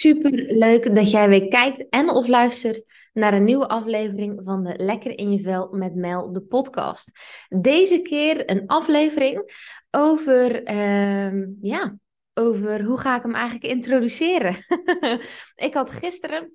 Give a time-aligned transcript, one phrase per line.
[0.00, 4.74] Super leuk dat jij weer kijkt en of luistert naar een nieuwe aflevering van de
[4.76, 7.12] Lekker in je vel met Mel, de podcast.
[7.48, 9.52] Deze keer een aflevering
[9.90, 11.96] over, ehm, ja,
[12.34, 14.56] over hoe ga ik hem eigenlijk introduceren.
[15.66, 16.52] ik had gisteren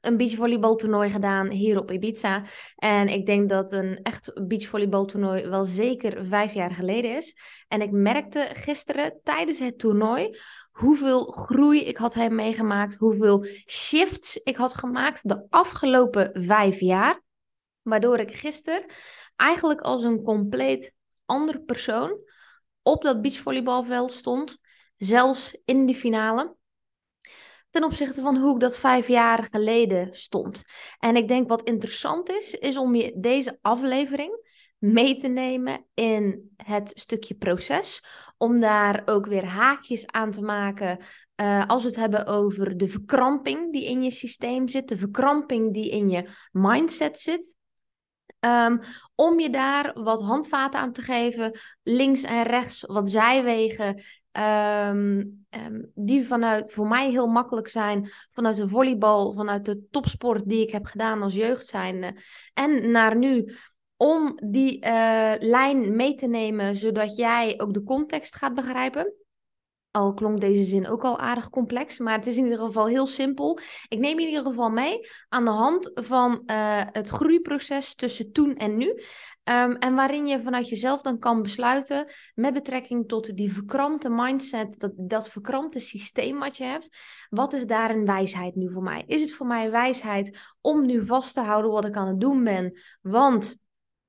[0.00, 2.42] een beachvolleybaltoernooi gedaan hier op Ibiza.
[2.76, 7.38] En ik denk dat een echt beachvolleybaltoernooi wel zeker vijf jaar geleden is.
[7.68, 10.36] En ik merkte gisteren tijdens het toernooi
[10.76, 17.22] hoeveel groei ik had meegemaakt, hoeveel shifts ik had gemaakt de afgelopen vijf jaar.
[17.82, 18.84] Waardoor ik gisteren
[19.36, 22.18] eigenlijk als een compleet andere persoon
[22.82, 24.58] op dat beachvolleybalveld stond.
[24.96, 26.56] Zelfs in de finale
[27.70, 30.62] ten opzichte van hoe ik dat vijf jaar geleden stond.
[30.98, 34.45] En ik denk wat interessant is, is om je deze aflevering
[34.78, 38.04] mee te nemen in het stukje proces.
[38.36, 40.98] Om daar ook weer haakjes aan te maken
[41.40, 45.74] uh, als we het hebben over de verkramping die in je systeem zit, de verkramping
[45.74, 47.56] die in je mindset zit.
[48.40, 48.80] Um,
[49.14, 54.02] om je daar wat handvaten aan te geven, links en rechts wat zijwegen,
[54.90, 55.46] um,
[55.94, 60.70] die vanuit voor mij heel makkelijk zijn, vanuit de volleybal, vanuit de topsport die ik
[60.70, 62.16] heb gedaan als jeugd zijn,
[62.54, 63.56] en naar nu
[63.96, 69.14] om die uh, lijn mee te nemen, zodat jij ook de context gaat begrijpen.
[69.90, 73.06] Al klonk deze zin ook al aardig complex, maar het is in ieder geval heel
[73.06, 73.58] simpel.
[73.88, 78.54] Ik neem in ieder geval mee aan de hand van uh, het groeiproces tussen toen
[78.54, 78.88] en nu.
[79.48, 84.78] Um, en waarin je vanuit jezelf dan kan besluiten met betrekking tot die verkrampte mindset,
[84.78, 86.96] dat, dat verkrampte systeem wat je hebt.
[87.30, 89.04] Wat is daar een wijsheid nu voor mij?
[89.06, 92.44] Is het voor mij wijsheid om nu vast te houden wat ik aan het doen
[92.44, 92.80] ben?
[93.02, 93.56] Want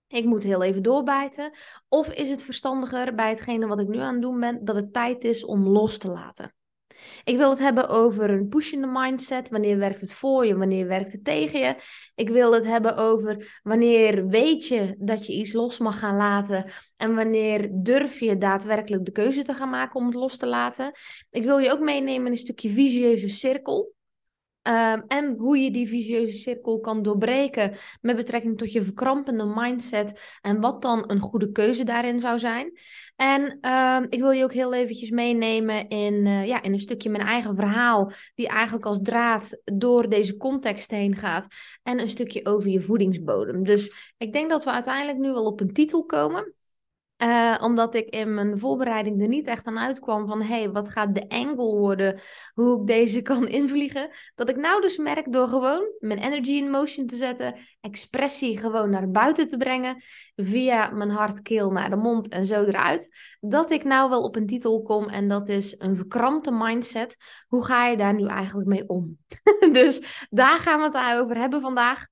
[0.08, 1.52] ik moet heel even doorbijten.
[1.88, 4.94] Of is het verstandiger bij hetgene wat ik nu aan het doen ben, dat het
[4.94, 6.52] tijd is om los te laten?
[7.24, 9.50] Ik wil het hebben over een pushende mindset.
[9.50, 10.58] Wanneer werkt het voor je?
[10.58, 11.76] Wanneer werkt het tegen je?
[12.16, 16.66] Ik wil het hebben over wanneer weet je dat je iets los mag gaan laten.
[16.98, 20.92] En wanneer durf je daadwerkelijk de keuze te gaan maken om het los te laten.
[21.30, 23.96] Ik wil je ook meenemen in een stukje visieuze cirkel.
[24.68, 30.38] Um, en hoe je die visieuze cirkel kan doorbreken met betrekking tot je verkrampende mindset
[30.42, 32.72] en wat dan een goede keuze daarin zou zijn.
[33.16, 33.42] En
[33.72, 37.24] um, ik wil je ook heel eventjes meenemen in, uh, ja, in een stukje mijn
[37.24, 41.48] eigen verhaal, die eigenlijk als draad door deze context heen gaat.
[41.84, 43.64] En een stukje over je voedingsbodem.
[43.64, 46.54] Dus ik denk dat we uiteindelijk nu wel op een titel komen.
[47.24, 51.16] Uh, omdat ik in mijn voorbereiding er niet echt aan uitkwam van hey, wat gaat
[51.16, 52.20] de angle worden,
[52.54, 54.10] hoe ik deze kan invliegen.
[54.36, 58.90] Dat ik nou dus merk door gewoon mijn energy in motion te zetten, expressie gewoon
[58.90, 60.04] naar buiten te brengen,
[60.36, 63.16] via mijn hart, keel naar de mond en zo eruit.
[63.40, 67.18] Dat ik nou wel op een titel kom en dat is een verkrampte mindset.
[67.48, 69.18] Hoe ga je daar nu eigenlijk mee om?
[69.72, 72.08] dus daar gaan we het over hebben vandaag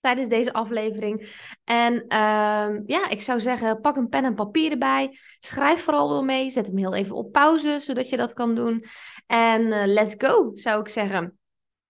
[0.00, 1.28] tijdens deze aflevering.
[1.64, 5.18] En uh, ja, ik zou zeggen, pak een pen en papier erbij.
[5.38, 6.50] Schrijf vooral door mee.
[6.50, 8.84] Zet hem heel even op pauze, zodat je dat kan doen.
[9.26, 11.38] En uh, let's go, zou ik zeggen.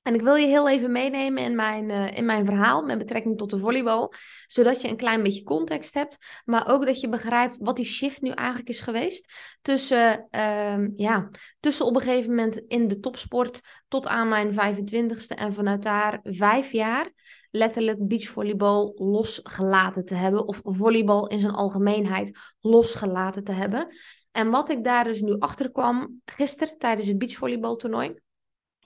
[0.02, 3.38] En ik wil je heel even meenemen in mijn, uh, in mijn verhaal met betrekking
[3.38, 4.12] tot de volleybal.
[4.46, 6.18] Zodat je een klein beetje context hebt.
[6.44, 9.32] Maar ook dat je begrijpt wat die shift nu eigenlijk is geweest.
[9.62, 15.34] Tussen, uh, ja, tussen op een gegeven moment in de topsport tot aan mijn 25ste.
[15.34, 17.10] En vanuit daar vijf jaar
[17.50, 20.48] letterlijk beachvolleybal losgelaten te hebben.
[20.48, 23.88] Of volleybal in zijn algemeenheid losgelaten te hebben.
[24.32, 28.20] En wat ik daar dus nu achter kwam gisteren tijdens het beachvolleybaltoernooi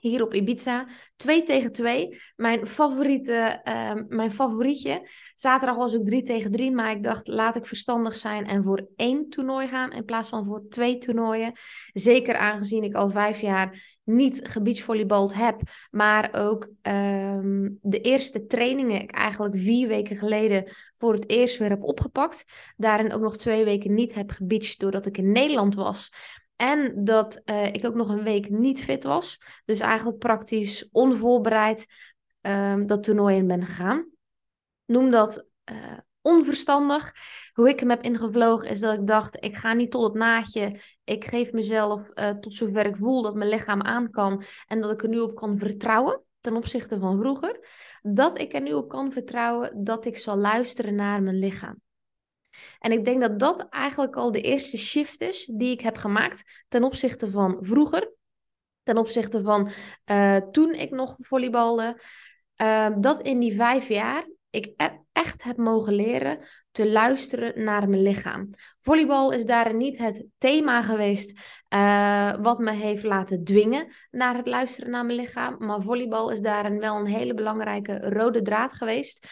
[0.09, 0.87] hier op Ibiza.
[1.15, 2.21] 2 tegen 2.
[2.35, 5.07] Mijn, favoriete, uh, mijn favorietje.
[5.35, 6.71] Zaterdag was ook 3 tegen 3.
[6.71, 9.91] Maar ik dacht, laat ik verstandig zijn en voor één toernooi gaan.
[9.91, 11.53] In plaats van voor twee toernooien.
[11.93, 15.61] Zeker aangezien ik al vijf jaar niet gebeachvolleybald heb.
[15.91, 20.63] Maar ook um, de eerste trainingen ik eigenlijk vier weken geleden
[20.95, 22.45] voor het eerst weer heb opgepakt.
[22.77, 26.11] Daarin ook nog twee weken niet heb gebeached doordat ik in Nederland was.
[26.55, 29.37] En dat uh, ik ook nog een week niet fit was.
[29.65, 31.85] Dus eigenlijk praktisch onvoorbereid
[32.41, 34.09] uh, dat toernooi in ben gegaan.
[34.85, 37.13] Noem dat uh, onverstandig.
[37.53, 40.79] Hoe ik hem heb ingevlogen is dat ik dacht, ik ga niet tot het naadje.
[41.03, 44.43] Ik geef mezelf uh, tot zover ik voel dat mijn lichaam aan kan.
[44.67, 47.67] En dat ik er nu op kan vertrouwen ten opzichte van vroeger.
[48.01, 51.83] Dat ik er nu op kan vertrouwen dat ik zal luisteren naar mijn lichaam.
[52.79, 56.63] En ik denk dat dat eigenlijk al de eerste shift is die ik heb gemaakt
[56.67, 58.13] ten opzichte van vroeger.
[58.83, 59.69] Ten opzichte van
[60.11, 62.01] uh, toen ik nog volleybalde.
[62.61, 64.25] Uh, dat in die vijf jaar
[64.55, 66.39] ik e-, echt heb mogen leren
[66.71, 68.49] te luisteren naar mijn lichaam.
[68.79, 74.47] Volleybal is daarin niet het thema geweest uh, wat me heeft laten dwingen naar het
[74.47, 75.55] luisteren naar mijn lichaam.
[75.59, 79.27] Maar volleybal is daarin wel een hele belangrijke rode draad geweest.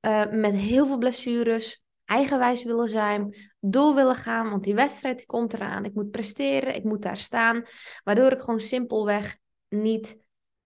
[0.00, 5.26] Uh, met heel veel blessures, eigenwijs willen zijn, door willen gaan, want die wedstrijd die
[5.26, 5.84] komt eraan.
[5.84, 7.64] Ik moet presteren, ik moet daar staan,
[8.04, 10.16] waardoor ik gewoon simpelweg niet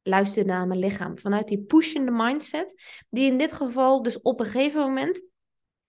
[0.02, 1.18] luister naar mijn lichaam.
[1.18, 5.22] Vanuit die pushende mindset, die in dit geval dus op een gegeven moment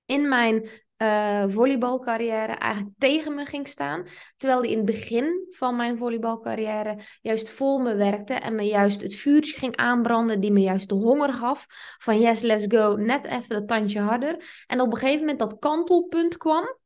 [0.05, 0.69] in mijn
[1.01, 4.07] uh, volleybalcarrière eigenlijk tegen me ging staan.
[4.37, 9.01] Terwijl die in het begin van mijn volleybalcarrière juist voor me werkte en me juist
[9.01, 11.65] het vuurtje ging aanbranden, die me juist de honger gaf
[11.97, 14.63] van yes, let's go, net even dat tandje harder.
[14.67, 16.77] En op een gegeven moment dat kantelpunt kwam,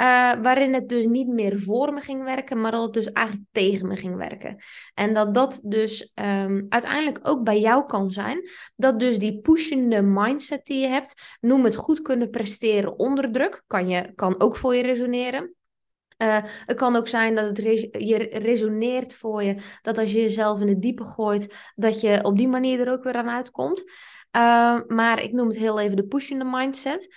[0.00, 3.46] uh, waarin het dus niet meer voor me ging werken, maar dat het dus eigenlijk
[3.52, 4.56] tegen me ging werken.
[4.94, 8.48] En dat dat dus um, uiteindelijk ook bij jou kan zijn.
[8.76, 13.62] Dat dus die pushende mindset die je hebt, noem het goed kunnen presteren onder druk,
[13.66, 15.54] kan, je, kan ook voor je resoneren.
[16.18, 17.58] Uh, het kan ook zijn dat het
[17.92, 22.38] je resoneert voor je, dat als je jezelf in het diepe gooit, dat je op
[22.38, 23.84] die manier er ook weer aan uitkomt.
[24.36, 27.14] Uh, maar ik noem het heel even de pushende mindset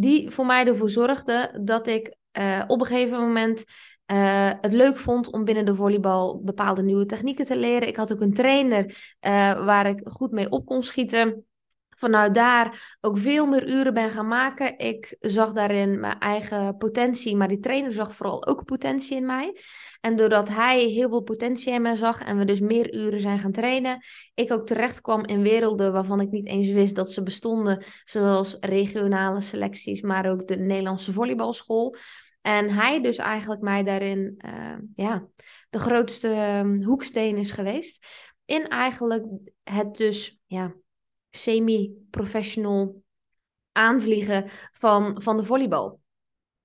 [0.00, 3.64] die voor mij ervoor zorgde dat ik uh, op een gegeven moment
[4.12, 7.88] uh, het leuk vond om binnen de volleybal bepaalde nieuwe technieken te leren.
[7.88, 11.46] Ik had ook een trainer uh, waar ik goed mee op kon schieten
[11.98, 14.78] vanuit daar ook veel meer uren ben gaan maken.
[14.78, 19.56] Ik zag daarin mijn eigen potentie, maar die trainer zag vooral ook potentie in mij.
[20.00, 23.38] En doordat hij heel veel potentie in mij zag en we dus meer uren zijn
[23.38, 23.98] gaan trainen,
[24.34, 28.56] ik ook terecht kwam in werelden waarvan ik niet eens wist dat ze bestonden, zoals
[28.60, 31.94] regionale selecties, maar ook de Nederlandse volleybalschool.
[32.40, 35.26] En hij dus eigenlijk mij daarin uh, ja,
[35.70, 38.06] de grootste um, hoeksteen is geweest.
[38.44, 39.24] In eigenlijk
[39.64, 40.74] het dus ja,
[41.30, 43.02] semi-professional
[43.72, 46.00] aanvliegen van, van de volleybal.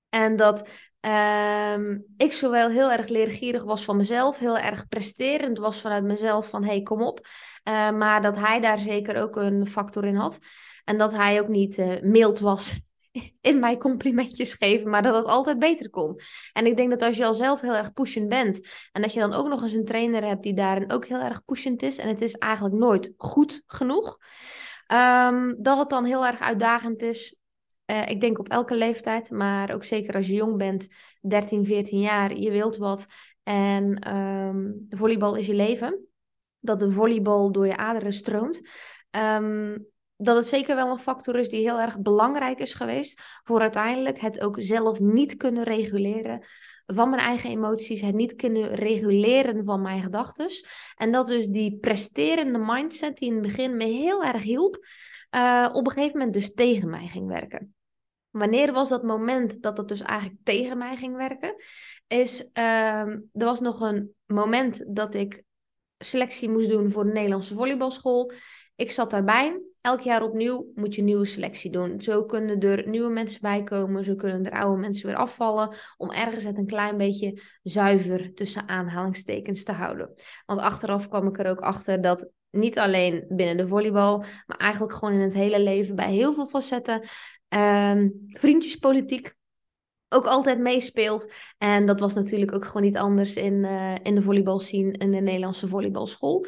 [0.08, 0.68] En dat
[1.00, 1.78] uh,
[2.16, 6.64] ik zowel heel erg leergierig was van mezelf, heel erg presterend was vanuit mezelf van
[6.64, 7.26] hey, kom op.
[7.68, 10.38] Uh, maar dat hij daar zeker ook een factor in had.
[10.84, 12.80] En dat hij ook niet uh, mild was
[13.40, 16.20] in mij complimentjes geven, maar dat het altijd beter kon.
[16.52, 19.20] En ik denk dat als je al zelf heel erg pushend bent en dat je
[19.20, 22.08] dan ook nog eens een trainer hebt die daarin ook heel erg pushend is en
[22.08, 24.18] het is eigenlijk nooit goed genoeg,
[24.92, 27.38] um, dat het dan heel erg uitdagend is.
[27.86, 30.88] Uh, ik denk op elke leeftijd, maar ook zeker als je jong bent,
[31.20, 33.06] 13, 14 jaar, je wilt wat
[33.42, 36.06] en um, volleybal is je leven.
[36.60, 38.60] Dat de volleybal door je aderen stroomt.
[39.10, 43.60] Um, dat het zeker wel een factor is die heel erg belangrijk is geweest voor
[43.60, 46.44] uiteindelijk het ook zelf niet kunnen reguleren
[46.86, 50.48] van mijn eigen emoties, het niet kunnen reguleren van mijn gedachten.
[50.96, 54.86] En dat dus die presterende mindset die in het begin me heel erg hielp,
[55.30, 57.74] uh, op een gegeven moment dus tegen mij ging werken.
[58.30, 61.54] Wanneer was dat moment dat het dus eigenlijk tegen mij ging werken?
[62.06, 65.42] Is, uh, er was nog een moment dat ik
[65.98, 68.32] selectie moest doen voor de Nederlandse volleybalschool.
[68.74, 72.00] Ik zat daarbij elk jaar opnieuw moet je een nieuwe selectie doen.
[72.00, 76.10] Zo kunnen er nieuwe mensen bij komen, zo kunnen er oude mensen weer afvallen, om
[76.10, 80.14] ergens het een klein beetje zuiver tussen aanhalingstekens te houden.
[80.46, 84.92] Want achteraf kwam ik er ook achter dat niet alleen binnen de volleybal, maar eigenlijk
[84.92, 87.02] gewoon in het hele leven bij heel veel facetten,
[87.48, 89.34] um, vriendjespolitiek
[90.08, 91.32] ook altijd meespeelt.
[91.58, 95.20] En dat was natuurlijk ook gewoon niet anders in, uh, in de volleybalscene in de
[95.20, 96.46] Nederlandse volleybalschool.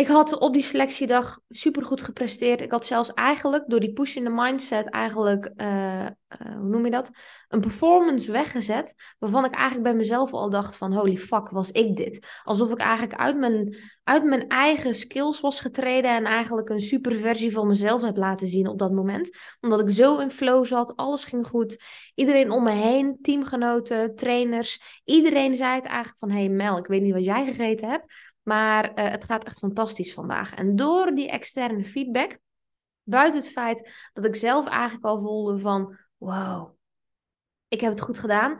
[0.00, 2.60] Ik had op die selectiedag supergoed gepresteerd.
[2.60, 6.84] Ik had zelfs eigenlijk door die push in the mindset eigenlijk, uh, uh, hoe noem
[6.84, 7.10] je dat?
[7.48, 8.94] Een performance weggezet.
[9.18, 12.40] Waarvan ik eigenlijk bij mezelf al dacht van holy fuck, was ik dit?
[12.42, 16.10] Alsof ik eigenlijk uit mijn, uit mijn eigen skills was getreden.
[16.10, 19.30] En eigenlijk een super versie van mezelf heb laten zien op dat moment.
[19.60, 20.96] Omdat ik zo in flow zat.
[20.96, 21.82] Alles ging goed.
[22.14, 25.00] Iedereen om me heen, teamgenoten, trainers.
[25.04, 28.29] Iedereen zei het eigenlijk van hey Mel, ik weet niet wat jij gegeten hebt.
[28.42, 30.54] Maar uh, het gaat echt fantastisch vandaag.
[30.54, 32.38] En door die externe feedback,
[33.02, 36.70] buiten het feit dat ik zelf eigenlijk al voelde van wow,
[37.70, 38.56] ik heb het goed gedaan,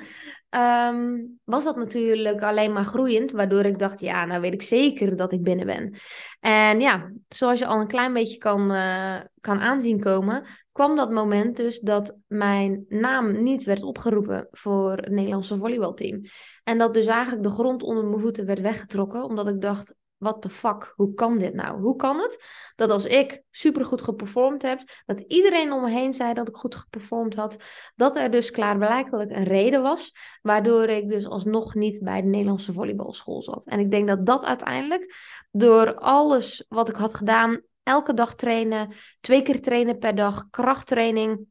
[0.95, 3.31] um, was dat natuurlijk alleen maar groeiend.
[3.31, 5.95] Waardoor ik dacht, ja, nou weet ik zeker dat ik binnen ben.
[6.41, 11.11] En ja, zoals je al een klein beetje kan, uh, kan aanzien komen, kwam dat
[11.11, 16.21] moment dus dat mijn naam niet werd opgeroepen voor het Nederlandse volleybalteam.
[16.65, 20.43] En dat dus eigenlijk de grond onder mijn voeten werd weggetrokken, omdat ik dacht, what
[20.43, 21.81] the fuck, hoe kan dit nou?
[21.81, 22.45] Hoe kan het
[22.77, 26.75] dat als ik supergoed geperformd heb, dat iedereen om me heen zei dat ik goed
[26.75, 27.57] geperformd had,
[27.95, 32.73] dat er dus klaarblijkelijk een reden was, waardoor ik dus alsnog niet bij de Nederlandse
[32.73, 33.67] volleybalschool zat.
[33.67, 35.15] En ik denk dat dat uiteindelijk,
[35.51, 41.49] door alles wat ik had gedaan, elke dag trainen, twee keer trainen per dag, krachttraining.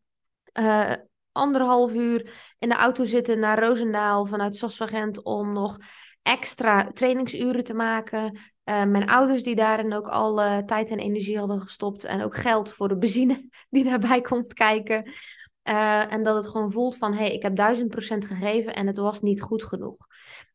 [0.60, 0.94] Uh,
[1.32, 5.78] anderhalf uur in de auto zitten naar Roosendaal vanuit Sasvagent om nog
[6.30, 8.38] extra trainingsuren te maken.
[8.70, 12.04] Uh, mijn ouders die daarin ook al uh, tijd en energie hadden gestopt.
[12.04, 15.04] En ook geld voor de benzine die daarbij komt kijken.
[15.64, 18.88] Uh, en dat het gewoon voelt van, hé, hey, ik heb duizend procent gegeven en
[18.88, 19.98] het was niet goed genoeg.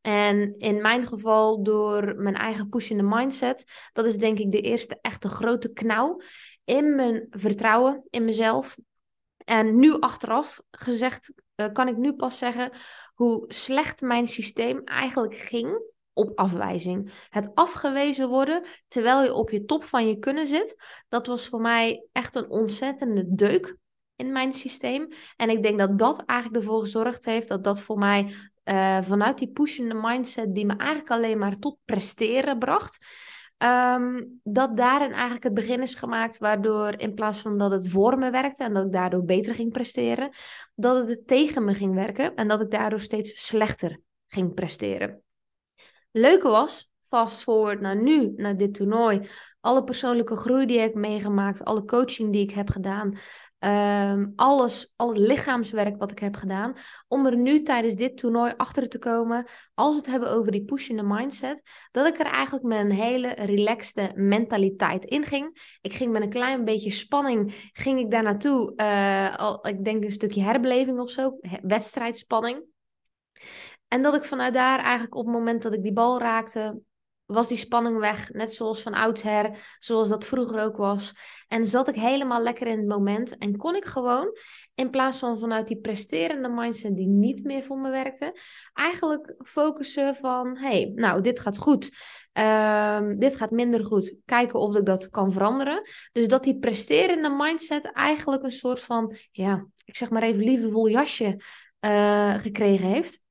[0.00, 4.52] En in mijn geval door mijn eigen push in de mindset, dat is denk ik
[4.52, 6.20] de eerste echte grote knauw
[6.64, 8.76] in mijn vertrouwen in mezelf.
[9.44, 11.32] En nu achteraf gezegd,
[11.72, 12.72] kan ik nu pas zeggen
[13.14, 17.26] hoe slecht mijn systeem eigenlijk ging op afwijzing.
[17.28, 20.76] Het afgewezen worden terwijl je op je top van je kunnen zit,
[21.08, 23.76] dat was voor mij echt een ontzettende deuk
[24.16, 25.08] in mijn systeem.
[25.36, 29.38] En ik denk dat dat eigenlijk ervoor gezorgd heeft dat dat voor mij uh, vanuit
[29.38, 33.06] die pushende mindset, die me eigenlijk alleen maar tot presteren bracht.
[33.58, 38.18] Um, dat daarin eigenlijk het begin is gemaakt, waardoor in plaats van dat het voor
[38.18, 40.30] me werkte en dat ik daardoor beter ging presteren,
[40.74, 45.22] dat het tegen me ging werken en dat ik daardoor steeds slechter ging presteren.
[46.10, 49.28] Leuke was, fast forward naar nu, naar dit toernooi,
[49.60, 53.18] alle persoonlijke groei die ik heb meegemaakt, alle coaching die ik heb gedaan,
[53.66, 56.76] Um, alles, al het lichaamswerk wat ik heb gedaan,
[57.08, 60.64] om er nu tijdens dit toernooi achter te komen, als we het hebben over die
[60.64, 65.76] pushende mindset, dat ik er eigenlijk met een hele relaxte mentaliteit in ging.
[65.80, 70.04] Ik ging met een klein beetje spanning, ging ik daar naartoe, uh, al, ik denk
[70.04, 72.62] een stukje herbeleving of zo, wedstrijdspanning.
[73.88, 76.80] En dat ik vanuit daar eigenlijk op het moment dat ik die bal raakte,
[77.26, 81.12] was die spanning weg, net zoals van oudsher, zoals dat vroeger ook was.
[81.48, 84.36] En zat ik helemaal lekker in het moment en kon ik gewoon,
[84.74, 88.38] in plaats van vanuit die presterende mindset die niet meer voor me werkte,
[88.72, 91.90] eigenlijk focussen van, hey, nou, dit gaat goed.
[92.38, 94.14] Um, dit gaat minder goed.
[94.24, 95.82] Kijken of ik dat kan veranderen.
[96.12, 100.88] Dus dat die presterende mindset eigenlijk een soort van, ja, ik zeg maar even liefdevol
[100.88, 101.40] jasje
[101.80, 103.23] uh, gekregen heeft.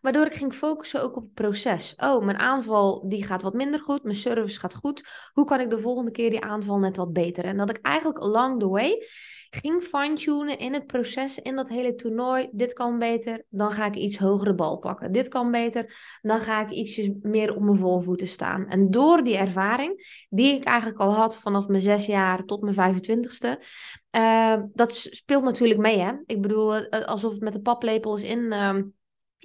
[0.00, 1.94] Waardoor ik ging focussen ook op het proces.
[1.96, 5.08] Oh, mijn aanval die gaat wat minder goed, mijn service gaat goed.
[5.32, 7.44] Hoe kan ik de volgende keer die aanval net wat beter?
[7.44, 9.06] En dat ik eigenlijk along the way
[9.50, 12.48] ging fine-tunen in het proces, in dat hele toernooi.
[12.52, 15.12] Dit kan beter, dan ga ik iets hogere bal pakken.
[15.12, 18.66] Dit kan beter, dan ga ik ietsjes meer op mijn voorvoeten staan.
[18.66, 22.74] En door die ervaring, die ik eigenlijk al had vanaf mijn zes jaar tot mijn
[22.74, 23.64] 25ste,
[24.16, 26.12] uh, eh, dat speelt natuurlijk mee, hè.
[26.26, 28.38] Ik bedoel, eh, alsof het met de paplepel is in...
[28.38, 28.74] Uh,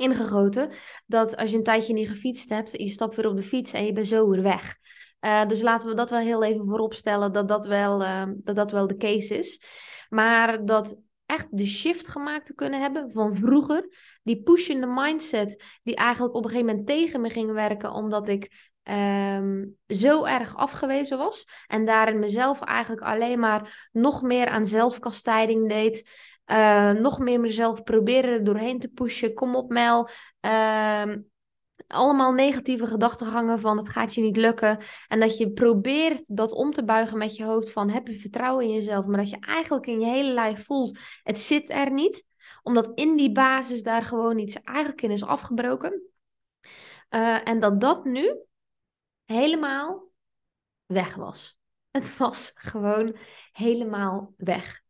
[0.02, 0.70] ingegoten.
[1.06, 3.86] Dat als je een tijdje niet gefietst hebt, je stapt weer op de fiets en
[3.86, 4.78] je bent zo weer weg.
[5.26, 8.56] Uh, dus laten we dat wel heel even voorop stellen dat dat wel, uh, dat
[8.56, 9.62] dat wel de case is.
[10.10, 13.90] Maar dat echt de shift gemaakt te kunnen hebben van vroeger.
[14.24, 18.72] Die pushende mindset die eigenlijk op een gegeven moment tegen me ging werken omdat ik
[18.84, 21.48] um, zo erg afgewezen was.
[21.68, 26.10] En daarin mezelf eigenlijk alleen maar nog meer aan zelfkastijding deed.
[26.52, 29.34] Uh, nog meer mezelf proberen er doorheen te pushen.
[29.34, 30.10] Kom op, Mel.
[30.46, 31.14] Uh,
[31.88, 34.80] allemaal negatieve gedachtegangen van het gaat je niet lukken.
[35.08, 38.66] En dat je probeert dat om te buigen met je hoofd van heb je vertrouwen
[38.66, 39.06] in jezelf.
[39.06, 42.26] Maar dat je eigenlijk in je hele lijf voelt het zit er niet.
[42.64, 46.02] Omdat in die basis daar gewoon iets eigenlijk in is afgebroken.
[47.10, 48.36] Uh, en dat dat nu
[49.26, 50.04] helemaal
[50.86, 51.60] weg was.
[51.92, 53.16] Het was gewoon
[53.52, 54.82] helemaal weg.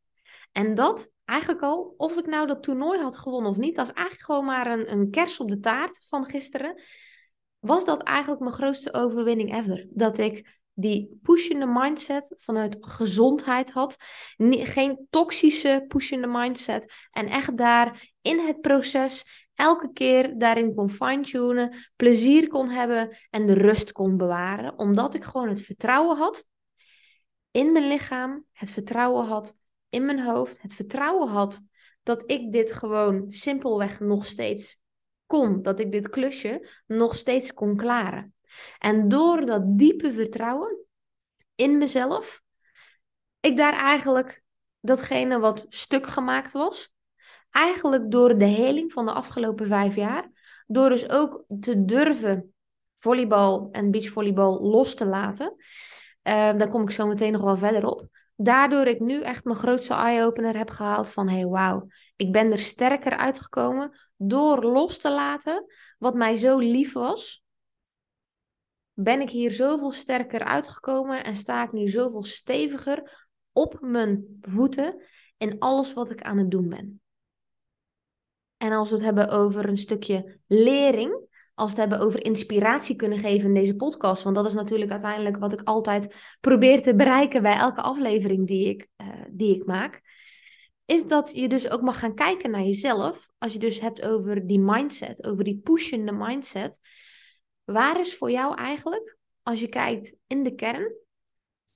[0.52, 4.26] En dat eigenlijk al, of ik nou dat toernooi had gewonnen of niet, is eigenlijk
[4.26, 6.82] gewoon maar een, een kers op de taart van gisteren.
[7.60, 9.88] Was dat eigenlijk mijn grootste overwinning ever?
[9.90, 13.96] Dat ik die pushende mindset vanuit gezondheid had.
[14.50, 16.94] geen toxische pushende mindset.
[17.12, 23.46] En echt daar in het proces elke keer daarin kon fine-tunen, plezier kon hebben en
[23.46, 24.78] de rust kon bewaren.
[24.78, 26.46] Omdat ik gewoon het vertrouwen had
[27.52, 29.56] in mijn lichaam, het vertrouwen had
[29.92, 31.62] in mijn hoofd, het vertrouwen had
[32.04, 34.80] dat ik dit gewoon simpelweg nog steeds
[35.26, 35.62] kon.
[35.62, 38.34] Dat ik dit klusje nog steeds kon klaren.
[38.80, 40.86] En door dat diepe vertrouwen
[41.56, 42.42] in mezelf,
[43.40, 44.44] ik daar eigenlijk
[44.80, 46.96] datgene wat stuk gemaakt was,
[47.50, 50.30] eigenlijk door de heling van de afgelopen vijf jaar,
[50.68, 52.54] door dus ook te durven
[52.98, 55.56] volleybal en beachvolleybal los te laten.
[55.58, 58.08] Uh, daar kom ik zo meteen nog wel verder op.
[58.44, 62.60] Daardoor ik nu echt mijn grootste eye-opener heb gehaald van hey wauw, ik ben er
[62.60, 65.66] sterker uitgekomen door los te laten
[65.98, 67.44] wat mij zo lief was.
[68.94, 75.02] Ben ik hier zoveel sterker uitgekomen en sta ik nu zoveel steviger op mijn voeten
[75.38, 77.02] in alles wat ik aan het doen ben.
[78.58, 82.96] En als we het hebben over een stukje lering, als we het hebben over inspiratie
[82.96, 84.24] kunnen geven in deze podcast.
[84.24, 88.68] Want dat is natuurlijk uiteindelijk wat ik altijd probeer te bereiken bij elke aflevering die
[88.70, 90.02] ik, uh, die ik maak.
[90.86, 93.30] Is dat je dus ook mag gaan kijken naar jezelf.
[93.38, 96.80] Als je dus hebt over die mindset, over die pushende mindset.
[97.64, 100.94] Waar is voor jou eigenlijk, als je kijkt in de kern,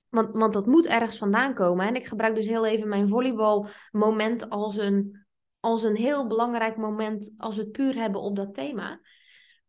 [0.08, 1.86] want, want dat moet ergens vandaan komen.
[1.86, 5.26] En ik gebruik dus heel even mijn volleybalmoment als een,
[5.60, 9.00] als een heel belangrijk moment als we het puur hebben op dat thema.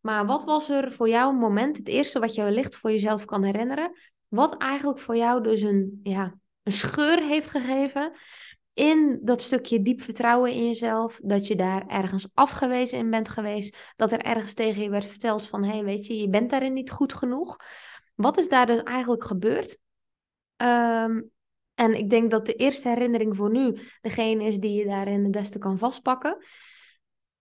[0.08, 3.24] Maar wat was er voor jou een moment, het eerste wat je wellicht voor jezelf
[3.24, 3.92] kan herinneren,
[4.28, 8.12] wat eigenlijk voor jou dus een, ja, een scheur heeft gegeven
[8.72, 13.92] in dat stukje diep vertrouwen in jezelf, dat je daar ergens afgewezen in bent geweest,
[13.96, 16.72] dat er ergens tegen je werd verteld van, hé, hey, weet je, je bent daarin
[16.72, 17.56] niet goed genoeg.
[18.14, 19.78] Wat is daar dus eigenlijk gebeurd?
[20.56, 21.20] Ehm,
[21.74, 25.30] en ik denk dat de eerste herinnering voor nu degene is die je daarin het
[25.30, 26.38] beste kan vastpakken.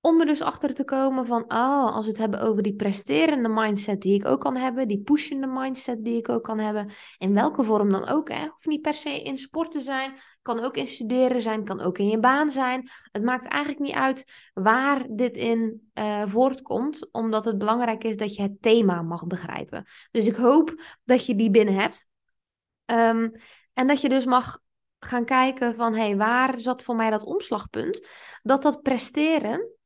[0.01, 3.50] Om er dus achter te komen van, oh, als we het hebben over die presterende
[3.50, 7.34] mindset die ik ook kan hebben, die pushende mindset die ik ook kan hebben, in
[7.34, 8.48] welke vorm dan ook, hè.
[8.48, 11.98] Hoeft niet per se in sport te zijn, kan ook in studeren zijn, kan ook
[11.98, 12.89] in je baan zijn.
[13.12, 18.36] Het maakt eigenlijk niet uit waar dit in uh, voortkomt, omdat het belangrijk is dat
[18.36, 19.86] je het thema mag begrijpen.
[20.12, 22.08] Dus ik hoop dat je die binnen hebt.
[22.86, 23.30] Ehm,
[23.74, 24.60] en dat je dus mag
[25.00, 28.08] gaan kijken van, hé, hey, waar zat voor mij dat omslagpunt?
[28.44, 29.76] Dat dat presteren,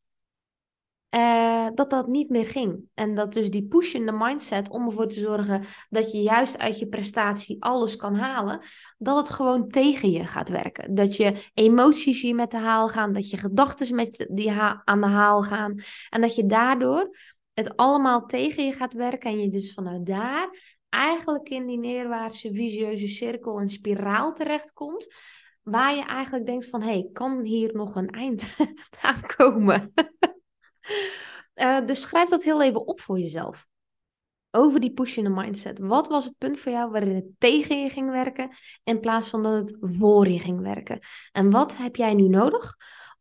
[1.16, 2.84] uh, dat dat niet meer ging.
[2.94, 6.58] En dat dus die push in de mindset om ervoor te zorgen dat je juist
[6.58, 8.62] uit je prestatie alles kan halen,
[8.98, 10.96] dat het gewoon tegen je gaat werken.
[10.96, 14.52] Dat je emoties hier met de haal gaan, dat je gedachten met die
[14.84, 15.76] aan de haal gaan.
[16.10, 17.16] En dat je daardoor
[17.54, 20.50] het allemaal tegen je gaat werken en je dus vanuit daar
[20.90, 25.14] eigenlijk in die neerwaartse visieuze cirkel en spiraal terechtkomt.
[25.62, 28.58] Waar je eigenlijk denkt van, hé, hey, kan hier nog een eind
[29.02, 29.94] aan komen?
[31.56, 33.68] Uh, dus schrijf dat heel even op voor jezelf.
[34.52, 35.80] Over die pushende mindset.
[35.80, 38.50] Wat was het punt voor jou waarin het tegen je ging werken
[38.84, 41.00] in plaats van dat het voor je ging werken?
[41.32, 42.76] En wat heb jij nu nodig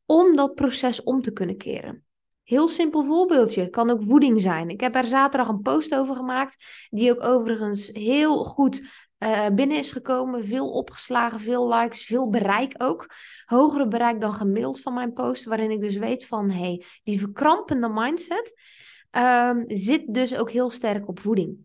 [0.06, 2.04] om dat proces om te kunnen keren?
[2.42, 3.70] Heel simpel voorbeeldje.
[3.70, 4.68] Kan ook voeding zijn.
[4.68, 6.64] Ik heb er zaterdag een post over gemaakt.
[6.88, 10.44] Die ook overigens heel goed uh, binnen is gekomen.
[10.44, 13.06] Veel opgeslagen, veel likes, veel bereik ook.
[13.44, 15.44] Hogere bereik dan gemiddeld van mijn post.
[15.44, 18.54] Waarin ik dus weet van, hey, die verkrampende mindset
[19.10, 21.58] um, zit dus ook heel sterk op voeding.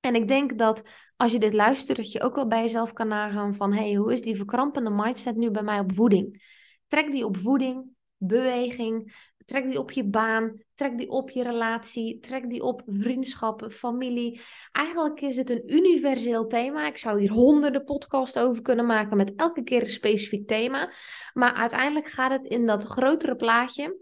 [0.00, 0.82] En ik denk dat
[1.16, 4.12] als je dit luistert, dat je ook wel bij jezelf kan nagaan van, hey, hoe
[4.12, 6.42] is die verkrampende mindset nu bij mij op voeding?
[6.86, 7.84] Trek die op voeding,
[8.16, 9.14] beweging,
[9.50, 14.40] Trek die op je baan, trek die op je relatie, trek die op vriendschappen, familie.
[14.72, 16.86] Eigenlijk is het een universeel thema.
[16.86, 20.92] Ik zou hier honderden podcasts over kunnen maken met elke keer een specifiek thema.
[21.32, 23.98] Maar uiteindelijk gaat het in dat grotere plaatje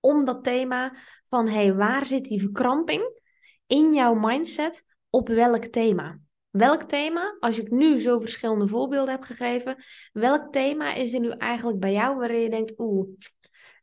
[0.00, 3.20] om dat thema van hey, waar zit die verkramping
[3.66, 6.18] in jouw mindset op welk thema?
[6.50, 9.76] Welk thema, als ik nu zo verschillende voorbeelden heb gegeven,
[10.12, 13.08] welk thema is er nu eigenlijk bij jou waarin je denkt, oeh,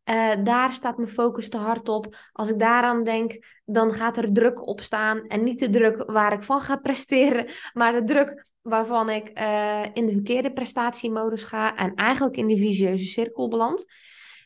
[0.10, 2.16] uh, daar staat mijn focus te hard op.
[2.32, 5.28] Als ik daaraan denk, dan gaat er druk op staan.
[5.28, 9.86] En niet de druk waar ik van ga presteren, maar de druk waarvan ik uh,
[9.94, 13.86] in de verkeerde prestatiemodus ga en eigenlijk in die visieuze cirkel beland.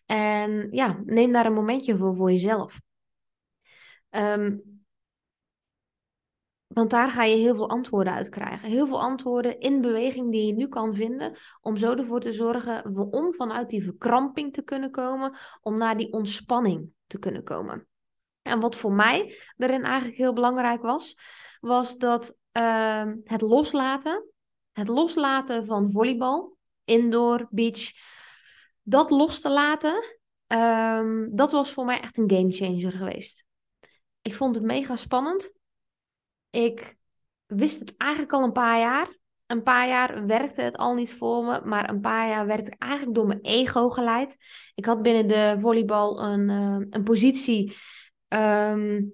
[0.05, 2.81] En ja, neem daar een momentje voor voor jezelf.
[4.09, 4.74] Um,
[6.75, 8.69] want daar ga je heel veel antwoorden uit krijgen.
[8.69, 11.37] Heel veel antwoorden in beweging die je nu kan vinden.
[11.61, 15.37] Om zo ervoor te zorgen om vanuit die verkramping te kunnen komen.
[15.61, 17.87] Om naar die ontspanning te kunnen komen.
[18.41, 21.17] En wat voor mij daarin eigenlijk heel belangrijk was.
[21.59, 24.29] Was dat uh, het loslaten.
[24.71, 26.57] Het loslaten van volleybal.
[26.83, 27.91] Indoor, beach.
[28.81, 30.17] Dat los te laten.
[30.47, 33.45] Um, dat was voor mij echt een game changer geweest.
[34.21, 35.53] Ik vond het mega spannend.
[36.55, 36.95] Ik
[37.45, 39.17] wist het eigenlijk al een paar jaar.
[39.45, 42.75] Een paar jaar werkte het al niet voor me, maar een paar jaar werd ik
[42.77, 44.37] eigenlijk door mijn ego geleid.
[44.75, 47.75] Ik had binnen de volleybal een, uh, een positie
[48.27, 49.13] um,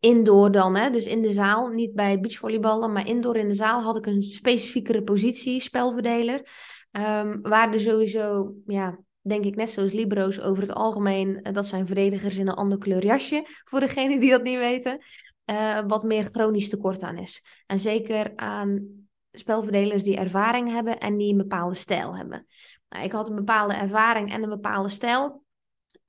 [0.00, 0.90] indoor dan, hè?
[0.90, 4.22] dus in de zaal, niet bij beachvolleyballen, maar indoor in de zaal had ik een
[4.22, 6.48] specifiekere positie, spelverdeler.
[6.92, 11.66] Um, waar er sowieso, ja, denk ik net zoals Libro's over het algemeen, eh, dat
[11.66, 15.00] zijn verdedigers in een ander kleur jasje, voor degenen die dat niet weten
[15.50, 17.44] uh, wat meer chronisch tekort aan is.
[17.66, 18.86] En zeker aan
[19.32, 22.46] spelverdelers die ervaring hebben en die een bepaalde stijl hebben.
[22.88, 25.44] Nou, ik had een bepaalde ervaring en een bepaalde stijl.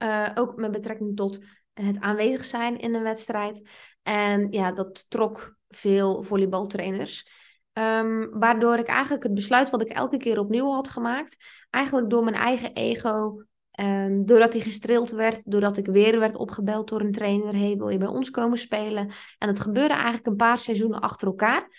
[0.03, 1.39] Uh, ook met betrekking tot
[1.73, 3.69] het aanwezig zijn in een wedstrijd.
[4.03, 7.27] En ja, dat trok veel volleybaltrainers.
[7.73, 12.23] Um, waardoor ik eigenlijk het besluit wat ik elke keer opnieuw had gemaakt, eigenlijk door
[12.23, 13.43] mijn eigen ego
[13.79, 17.55] Um, doordat hij gestreeld werd, doordat ik weer werd opgebeld door een trainer.
[17.55, 19.09] Hey, wil je bij ons komen spelen?
[19.37, 21.69] En het gebeurde eigenlijk een paar seizoenen achter elkaar.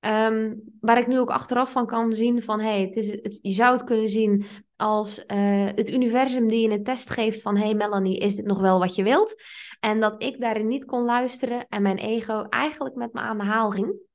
[0.00, 2.60] Ehm, waar ik nu ook achteraf van kan zien van...
[2.60, 4.44] Hey, het is, je zou het kunnen zien
[4.76, 7.56] als uh, het universum die je een test geeft van...
[7.56, 9.42] Hey Melanie, is dit nog wel wat je wilt?
[9.80, 13.44] En dat ik daarin niet kon luisteren en mijn ego eigenlijk met me aan de
[13.44, 14.07] haal ging.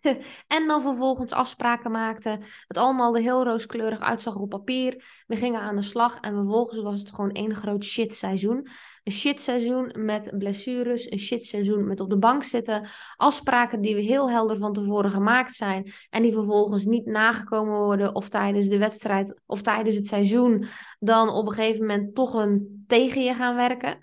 [0.56, 2.38] en dan vervolgens afspraken maakte.
[2.66, 5.04] Het allemaal er heel rooskleurig uitzag op papier.
[5.26, 8.66] We gingen aan de slag en vervolgens was het gewoon één groot shit seizoen.
[9.02, 12.86] Een shit seizoen met blessures, een shit seizoen met op de bank zitten.
[13.16, 18.14] Afspraken die we heel helder van tevoren gemaakt zijn en die vervolgens niet nagekomen worden
[18.14, 20.64] of tijdens de wedstrijd of tijdens het seizoen
[20.98, 23.98] dan op een gegeven moment toch een tegen je gaan werken.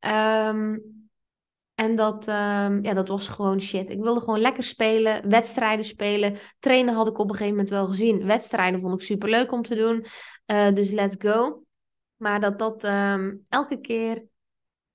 [0.00, 0.97] Um,
[1.78, 3.90] en dat, um, ja, dat was gewoon shit.
[3.90, 6.36] Ik wilde gewoon lekker spelen, wedstrijden spelen.
[6.58, 8.26] Trainen had ik op een gegeven moment wel gezien.
[8.26, 10.04] Wedstrijden vond ik super leuk om te doen.
[10.46, 11.62] Uh, dus let's go.
[12.16, 14.24] Maar dat dat um, elke keer,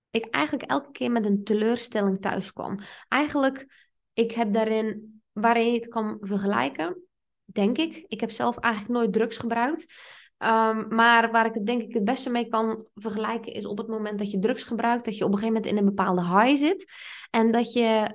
[0.10, 2.80] ik eigenlijk elke keer met een teleurstelling thuis kwam.
[3.08, 3.68] Eigenlijk,
[4.14, 7.02] ik heb daarin, waarin je het kan vergelijken,
[7.44, 8.06] denk ik.
[8.08, 9.94] Ik heb zelf eigenlijk nooit drugs gebruikt.
[10.44, 13.88] Um, maar waar ik het denk ik het beste mee kan vergelijken is op het
[13.88, 16.56] moment dat je drugs gebruikt, dat je op een gegeven moment in een bepaalde high
[16.56, 16.92] zit
[17.30, 18.10] en dat je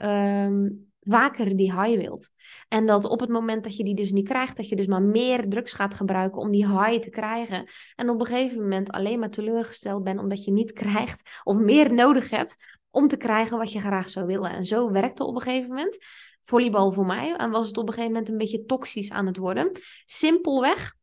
[0.46, 2.30] um, vaker die high wilt.
[2.68, 5.02] En dat op het moment dat je die dus niet krijgt, dat je dus maar
[5.02, 7.64] meer drugs gaat gebruiken om die high te krijgen.
[7.96, 11.94] En op een gegeven moment alleen maar teleurgesteld bent omdat je niet krijgt of meer
[11.94, 12.56] nodig hebt
[12.90, 14.50] om te krijgen wat je graag zou willen.
[14.50, 15.98] En zo werkte op een gegeven moment
[16.42, 19.36] volleybal voor mij en was het op een gegeven moment een beetje toxisch aan het
[19.36, 19.70] worden.
[20.04, 20.96] Simpelweg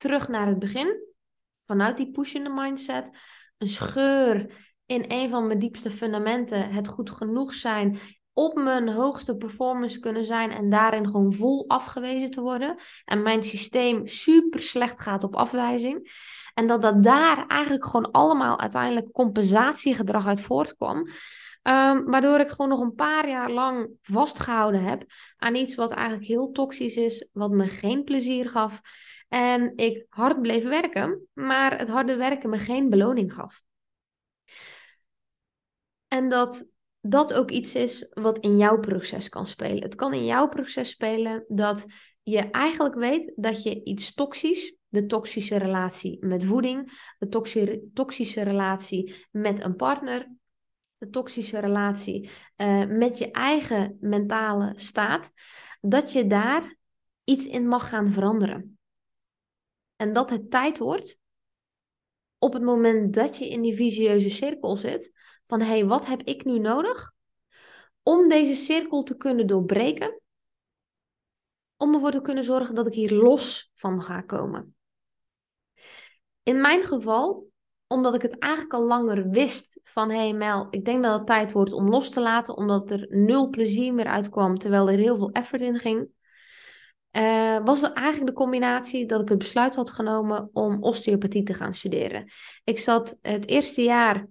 [0.00, 1.08] terug naar het begin.
[1.62, 3.10] Vanuit die pushende mindset.
[3.58, 4.54] Een scheur
[4.86, 6.70] in een van mijn diepste fundamenten.
[6.70, 7.98] Het goed genoeg zijn.
[8.32, 10.50] Op mijn hoogste performance kunnen zijn.
[10.50, 12.76] En daarin gewoon vol afgewezen te worden.
[13.04, 16.10] En mijn systeem super slecht gaat op afwijzing.
[16.54, 20.98] En dat dat daar eigenlijk gewoon allemaal uiteindelijk compensatiegedrag uit voortkwam.
[21.62, 25.04] Um, waardoor ik gewoon nog een paar jaar lang vastgehouden heb
[25.36, 28.80] aan iets wat eigenlijk heel toxisch is, wat me geen plezier gaf.
[29.30, 33.62] En ik hard bleef werken, maar het harde werken me geen beloning gaf.
[36.08, 36.66] En dat
[37.00, 39.82] dat ook iets is wat in jouw proces kan spelen.
[39.82, 41.86] Het kan in jouw proces spelen dat
[42.22, 47.28] je eigenlijk weet dat je iets toxisch, de toxische relatie met voeding, de
[47.92, 50.28] toxische relatie met een partner,
[50.98, 55.32] de toxische relatie uh, met je eigen mentale staat,
[55.80, 56.74] dat je daar
[57.24, 58.78] iets in mag gaan veranderen.
[60.00, 61.18] En dat het tijd wordt
[62.38, 65.12] op het moment dat je in die visieuze cirkel zit,
[65.46, 67.12] van hé, hey, wat heb ik nu nodig
[68.02, 70.20] om deze cirkel te kunnen doorbreken,
[71.76, 74.76] om ervoor te kunnen zorgen dat ik hier los van ga komen.
[76.42, 77.50] In mijn geval,
[77.86, 81.26] omdat ik het eigenlijk al langer wist van hé hey Mel, ik denk dat het
[81.26, 85.16] tijd wordt om los te laten, omdat er nul plezier meer uitkwam, terwijl er heel
[85.16, 86.10] veel effort in ging,
[87.12, 91.74] uh, was eigenlijk de combinatie dat ik het besluit had genomen om osteopathie te gaan
[91.74, 92.24] studeren.
[92.64, 94.26] Ik zat het eerste jaar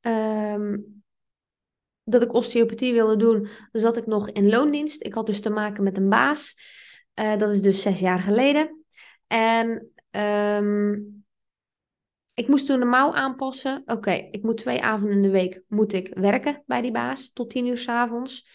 [0.00, 1.02] um,
[2.04, 5.04] dat ik osteopathie wilde doen, zat ik nog in loondienst.
[5.04, 6.56] Ik had dus te maken met een baas.
[7.14, 8.84] Uh, dat is dus zes jaar geleden.
[9.26, 11.24] En um,
[12.34, 13.82] ik moest toen de mouw aanpassen.
[13.86, 17.50] Oké, ik moet twee avonden in de week moet ik werken bij die baas tot
[17.50, 18.48] tien uur s avonds.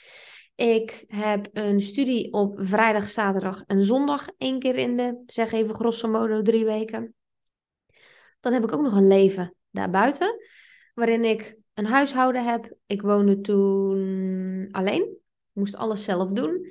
[0.56, 4.28] Ik heb een studie op vrijdag, zaterdag en zondag.
[4.38, 7.16] één keer in de, zeg even grosso modo, drie weken.
[8.40, 10.40] Dan heb ik ook nog een leven daarbuiten.
[10.94, 12.74] Waarin ik een huishouden heb.
[12.86, 15.02] Ik woonde toen alleen.
[15.02, 16.68] Ik moest alles zelf doen.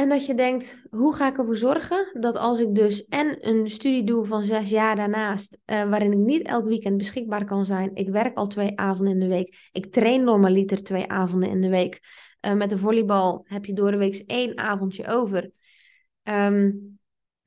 [0.00, 3.70] En dat je denkt, hoe ga ik ervoor zorgen dat als ik dus en een
[3.70, 7.90] studie doe van zes jaar daarnaast, uh, waarin ik niet elk weekend beschikbaar kan zijn.
[7.94, 9.68] Ik werk al twee avonden in de week.
[9.72, 12.00] Ik train normaliter twee avonden in de week.
[12.46, 15.50] Uh, met de volleybal heb je door de week één avondje over.
[16.22, 16.98] Um,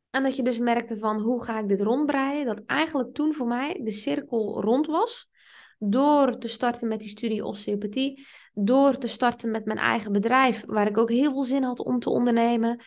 [0.09, 2.45] en dat je dus merkte van, hoe ga ik dit rondbreien?
[2.45, 5.29] Dat eigenlijk toen voor mij de cirkel rond was.
[5.79, 10.87] Door te starten met die studie osteopathie door te starten met mijn eigen bedrijf, waar
[10.87, 12.79] ik ook heel veel zin had om te ondernemen.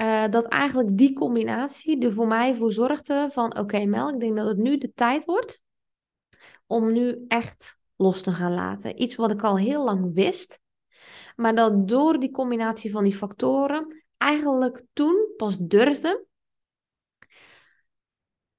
[0.00, 4.36] Uh, dat eigenlijk die combinatie er voor mij voor zorgde van oké Mel, ik denk
[4.36, 5.62] dat het nu de tijd wordt
[6.66, 9.02] om nu echt los te gaan laten.
[9.02, 10.60] Iets wat ik al heel lang wist,
[11.36, 16.26] maar dat door die combinatie van die factoren eigenlijk toen pas durfde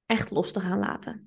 [0.06, 1.25] echt los te gaan laten.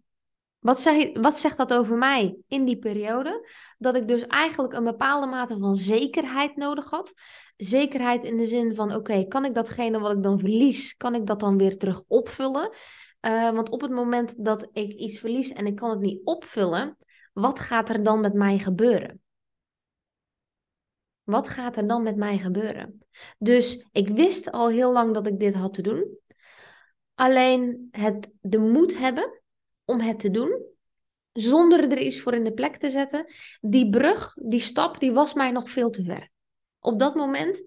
[0.60, 3.50] Wat, wat zegt dat over mij in die periode?
[3.78, 7.14] Dat ik dus eigenlijk een bepaalde mate van zekerheid nodig had.
[7.58, 11.26] Zekerheid in de zin van: oké, kan ik datgene wat ik dan verlies, kan ik
[11.26, 12.72] dat dan weer terug opvullen?
[13.22, 16.98] Uh, want op het moment dat ik iets verlies en ik kan het niet opvullen,
[17.34, 19.22] wat gaat er dan met mij gebeuren?
[21.24, 23.04] Wat gaat er dan met mij gebeuren?
[23.38, 26.18] Dus ik wist al heel lang dat ik dit had te doen.
[27.16, 29.42] Alleen het de moed hebben
[29.90, 30.66] om het te doen,
[31.32, 33.26] zonder er iets voor in de plek te zetten,
[33.62, 36.30] die brug, die stap, die was mij nog veel te ver.
[36.80, 37.64] Op dat moment,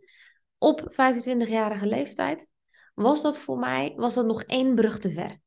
[0.58, 2.48] op 25-jarige leeftijd,
[2.94, 5.40] was dat voor mij was dat nog één brug te ver.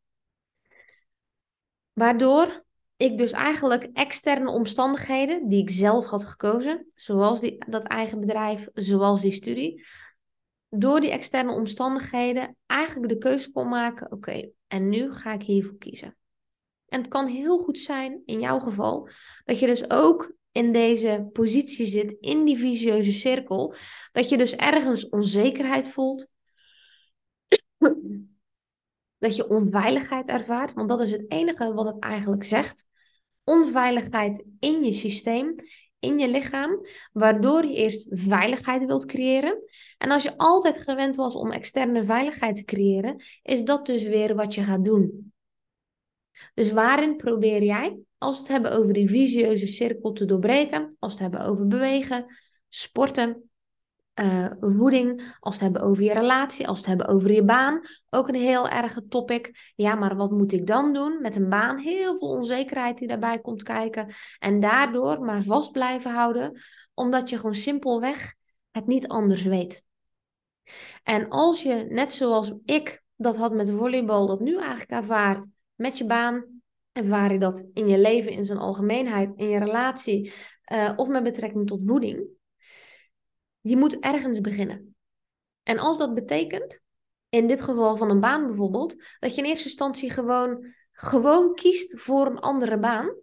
[1.93, 2.65] Waardoor
[2.97, 8.67] ik dus eigenlijk externe omstandigheden die ik zelf had gekozen, zoals die, dat eigen bedrijf,
[8.73, 9.85] zoals die studie,
[10.69, 15.77] door die externe omstandigheden eigenlijk de keuze kon maken: oké, en nu ga ik hiervoor
[15.77, 16.17] kiezen.
[16.87, 19.09] En het kan heel goed zijn, in jouw geval,
[19.45, 23.75] dat je dus ook in deze positie zit, in die visieuze cirkel,
[24.11, 26.31] dat je dus ergens onzekerheid voelt,
[29.17, 32.85] dat je onveiligheid ervaart, want dat is het enige wat het eigenlijk zegt.
[33.43, 35.55] Onveiligheid in je systeem,
[35.99, 39.63] in je lichaam, waardoor je eerst veiligheid wilt creëren.
[39.97, 44.35] En als je altijd gewend was om externe veiligheid te creëren, is dat dus weer
[44.35, 45.33] wat je gaat doen.
[46.55, 51.17] Dus waarin probeer jij, als we het hebben over die visieuze cirkel te doorbreken, als
[51.17, 52.25] we het hebben over bewegen,
[52.69, 53.49] sporten,
[54.21, 57.43] uh, voeding, als we het hebben over je relatie, als we het hebben over je
[57.43, 59.71] baan, ook een heel erge topic.
[59.75, 61.77] Ja, maar wat moet ik dan doen met een baan?
[61.77, 64.13] Heel veel onzekerheid die daarbij komt kijken.
[64.39, 66.61] En daardoor maar vast blijven houden,
[66.93, 68.35] omdat je gewoon simpelweg
[68.71, 69.83] het niet anders weet.
[71.03, 75.97] En als je, net zoals ik dat had met volleybal, dat nu eigenlijk ervaart met
[75.97, 76.61] je baan,
[76.91, 80.33] ervaar je dat in je leven in zijn algemeenheid, in je relatie
[80.71, 82.33] uh, of met betrekking tot voeding
[83.67, 84.95] je moet ergens beginnen.
[85.63, 86.79] En als dat betekent,
[87.29, 91.99] in dit geval van een baan bijvoorbeeld, dat je in eerste instantie gewoon, gewoon kiest
[91.99, 93.15] voor een andere baan,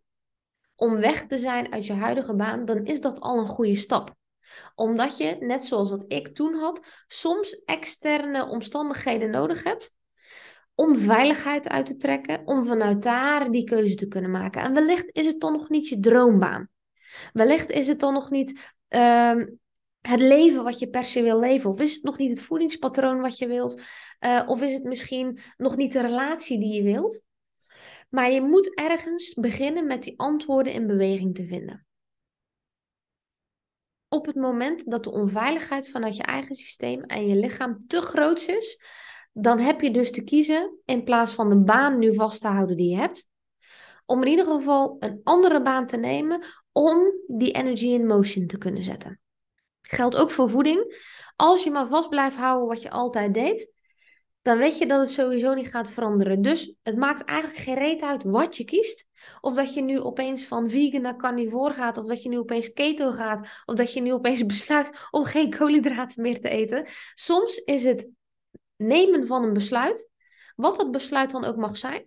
[0.74, 4.14] om weg te zijn uit je huidige baan, dan is dat al een goede stap.
[4.74, 9.96] Omdat je, net zoals wat ik toen had, soms externe omstandigheden nodig hebt
[10.82, 14.62] om veiligheid uit te trekken, om vanuit daar die keuze te kunnen maken.
[14.62, 16.68] En wellicht is het dan nog niet je droombaan.
[17.32, 19.46] Wellicht is het dan nog niet ehm,
[20.00, 21.70] het leven wat je per se wil leven?
[21.70, 23.80] Of is het nog niet het voedingspatroon wat je wilt?
[24.20, 27.22] Uh, of is het misschien nog niet de relatie die je wilt?
[28.08, 31.86] Maar je moet ergens beginnen met die antwoorden in beweging te vinden.
[34.08, 38.48] Op het moment dat de onveiligheid vanuit je eigen systeem en je lichaam te groot
[38.48, 38.80] is,
[39.32, 42.76] dan heb je dus te kiezen in plaats van de baan nu vast te houden
[42.76, 43.26] die je hebt,
[44.06, 48.58] om in ieder geval een andere baan te nemen om die energy in motion te
[48.58, 49.20] kunnen zetten.
[49.80, 51.10] Geldt ook voor voeding.
[51.36, 53.72] Als je maar vast blijft houden wat je altijd deed,
[54.42, 56.42] dan weet je dat het sowieso niet gaat veranderen.
[56.42, 59.08] Dus het maakt eigenlijk geen reet uit wat je kiest.
[59.40, 62.72] Of dat je nu opeens van vegan naar carnivore gaat, of dat je nu opeens
[62.72, 66.86] keto gaat, of dat je nu opeens besluit om geen koolhydraten meer te eten.
[67.14, 68.08] Soms is het
[68.86, 70.10] nemen van een besluit,
[70.56, 72.06] wat dat besluit dan ook mag zijn,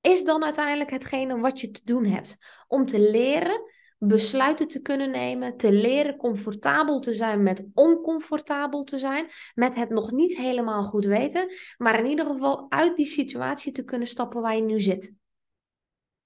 [0.00, 2.36] is dan uiteindelijk hetgene wat je te doen hebt.
[2.66, 3.62] Om te leren
[3.98, 9.90] besluiten te kunnen nemen, te leren comfortabel te zijn met oncomfortabel te zijn, met het
[9.90, 14.40] nog niet helemaal goed weten, maar in ieder geval uit die situatie te kunnen stappen
[14.40, 15.14] waar je nu zit.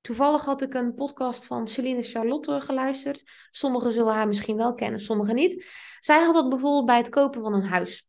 [0.01, 3.23] Toevallig had ik een podcast van Celine Charlotte geluisterd.
[3.51, 5.67] Sommigen zullen haar misschien wel kennen, sommigen niet.
[6.01, 8.07] Zij had dat bijvoorbeeld bij het kopen van een huis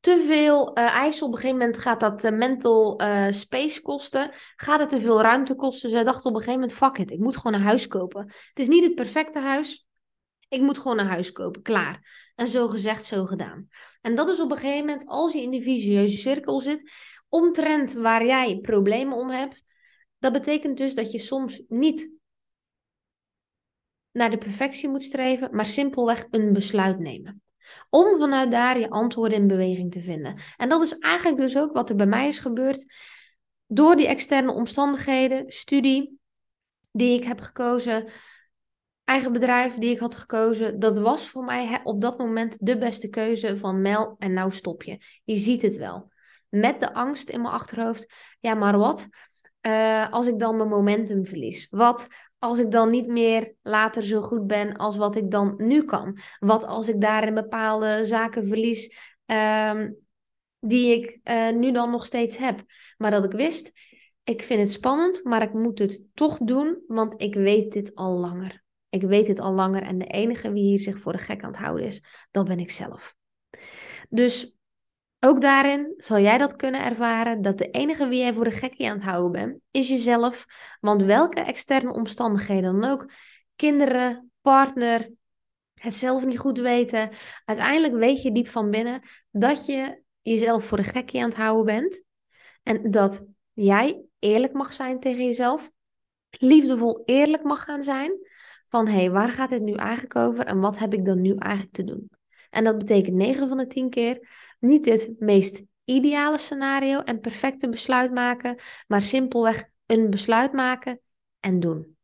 [0.00, 1.26] te veel uh, eisen.
[1.26, 4.30] Op een gegeven moment gaat dat uh, mental uh, space kosten.
[4.56, 5.90] Gaat het te veel ruimte kosten.
[5.90, 8.24] Zij dacht op een gegeven moment, fuck it, ik moet gewoon een huis kopen.
[8.26, 9.86] Het is niet het perfecte huis.
[10.48, 12.30] Ik moet gewoon een huis kopen, klaar.
[12.34, 13.68] En zo gezegd, zo gedaan.
[14.00, 16.92] En dat is op een gegeven moment, als je in die visieuze cirkel zit,
[17.28, 19.64] omtrent waar jij problemen om hebt.
[20.18, 22.10] Dat betekent dus dat je soms niet
[24.12, 27.42] naar de perfectie moet streven, maar simpelweg een besluit nemen.
[27.90, 30.38] Om vanuit daar je antwoorden in beweging te vinden.
[30.56, 32.94] En dat is eigenlijk dus ook wat er bij mij is gebeurd.
[33.66, 36.18] Door die externe omstandigheden, studie
[36.92, 38.06] die ik heb gekozen,
[39.04, 43.08] eigen bedrijf die ik had gekozen, dat was voor mij op dat moment de beste
[43.08, 44.98] keuze van Mel en nou stop je.
[45.24, 46.12] Je ziet het wel.
[46.48, 49.08] Met de angst in mijn achterhoofd, ja maar wat
[49.66, 51.66] uh, als ik dan mijn momentum verlies?
[51.70, 52.08] Wat
[52.46, 56.18] als ik dan niet meer later zo goed ben als wat ik dan nu kan?
[56.38, 59.96] Wat als ik daarin bepaalde zaken verlies um,
[60.60, 62.62] die ik uh, nu dan nog steeds heb?
[62.96, 63.72] Maar dat ik wist,
[64.24, 68.18] ik vind het spannend, maar ik moet het toch doen, want ik weet dit al
[68.18, 68.64] langer.
[68.88, 71.50] Ik weet dit al langer en de enige wie hier zich voor de gek aan
[71.50, 73.14] het houden is, dat ben ik zelf.
[74.08, 74.55] Dus
[75.20, 78.88] Ook daarin zal jij dat kunnen ervaren dat de enige wie jij voor de gekkie
[78.88, 80.46] aan het houden bent, is jezelf.
[80.80, 83.10] Want welke externe omstandigheden dan ook,
[83.56, 85.10] kinderen, partner,
[85.74, 87.10] het zelf niet goed weten,
[87.44, 91.64] uiteindelijk weet je diep van binnen dat je jezelf voor de gekkie aan het houden
[91.64, 92.02] bent.
[92.62, 95.70] En dat jij eerlijk mag zijn tegen jezelf,
[96.30, 98.12] liefdevol eerlijk mag gaan zijn
[98.66, 101.34] van hé, hey, waar gaat het nu eigenlijk over en wat heb ik dan nu
[101.36, 102.10] eigenlijk te doen?
[102.50, 107.68] En dat betekent 9 van de 10 keer niet het meest ideale scenario en perfecte
[107.68, 111.00] besluit maken, maar simpelweg een besluit maken
[111.40, 111.96] en doen.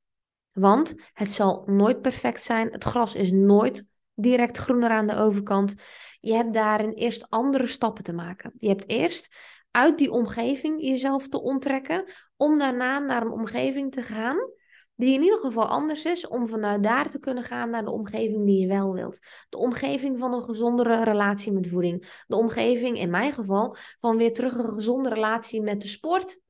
[0.52, 2.68] Want het zal nooit perfect zijn.
[2.70, 3.84] Het gras is nooit
[4.14, 5.74] direct groener aan de overkant.
[6.20, 8.52] Je hebt daarin eerst andere stappen te maken.
[8.58, 9.34] Je hebt eerst
[9.70, 12.04] uit die omgeving jezelf te onttrekken,
[12.36, 14.38] om daarna naar een omgeving te gaan
[14.94, 18.46] die in ieder geval anders is, om vanuit daar te kunnen gaan naar de omgeving
[18.46, 19.20] die je wel wilt.
[19.48, 22.24] De omgeving van een gezondere relatie met voeding.
[22.26, 26.40] De omgeving, in mijn geval, van weer terug een gezonde relatie met de sport.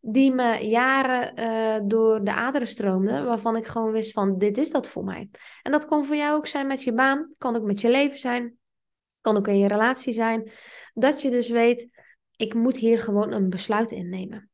[0.00, 4.70] Die me jaren uh, door de aderen stroomde, waarvan ik gewoon wist van dit is
[4.70, 5.28] dat voor mij.
[5.62, 8.18] En dat kan voor jou ook zijn met je baan, kan ook met je leven
[8.18, 8.58] zijn,
[9.20, 10.50] kan ook in je relatie zijn.
[10.94, 11.88] Dat je dus weet,
[12.36, 14.50] ik moet hier gewoon een besluit innemen.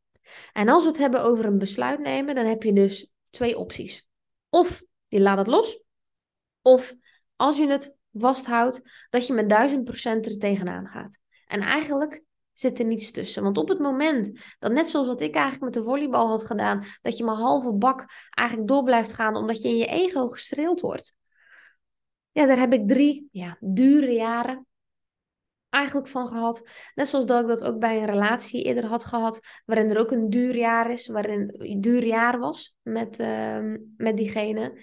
[0.53, 4.09] En als we het hebben over een besluit nemen, dan heb je dus twee opties.
[4.49, 5.83] Of je laat het los,
[6.63, 6.95] of
[7.37, 11.19] als je het vasthoudt, dat je met duizend procent er tegenaan gaat.
[11.47, 12.23] En eigenlijk
[12.53, 13.43] zit er niets tussen.
[13.43, 16.85] Want op het moment dat, net zoals wat ik eigenlijk met de volleybal had gedaan,
[17.03, 20.81] dat je maar halve bak eigenlijk door blijft gaan omdat je in je ego gestreeld
[20.81, 21.17] wordt.
[22.33, 24.67] Ja, daar heb ik drie ja, dure jaren
[25.77, 26.69] eigenlijk van gehad.
[26.95, 30.11] Net zoals dat ik dat ook bij een relatie eerder had gehad, waarin er ook
[30.11, 34.79] een duur jaar is, waarin een duur jaar was met, uh, met diegene.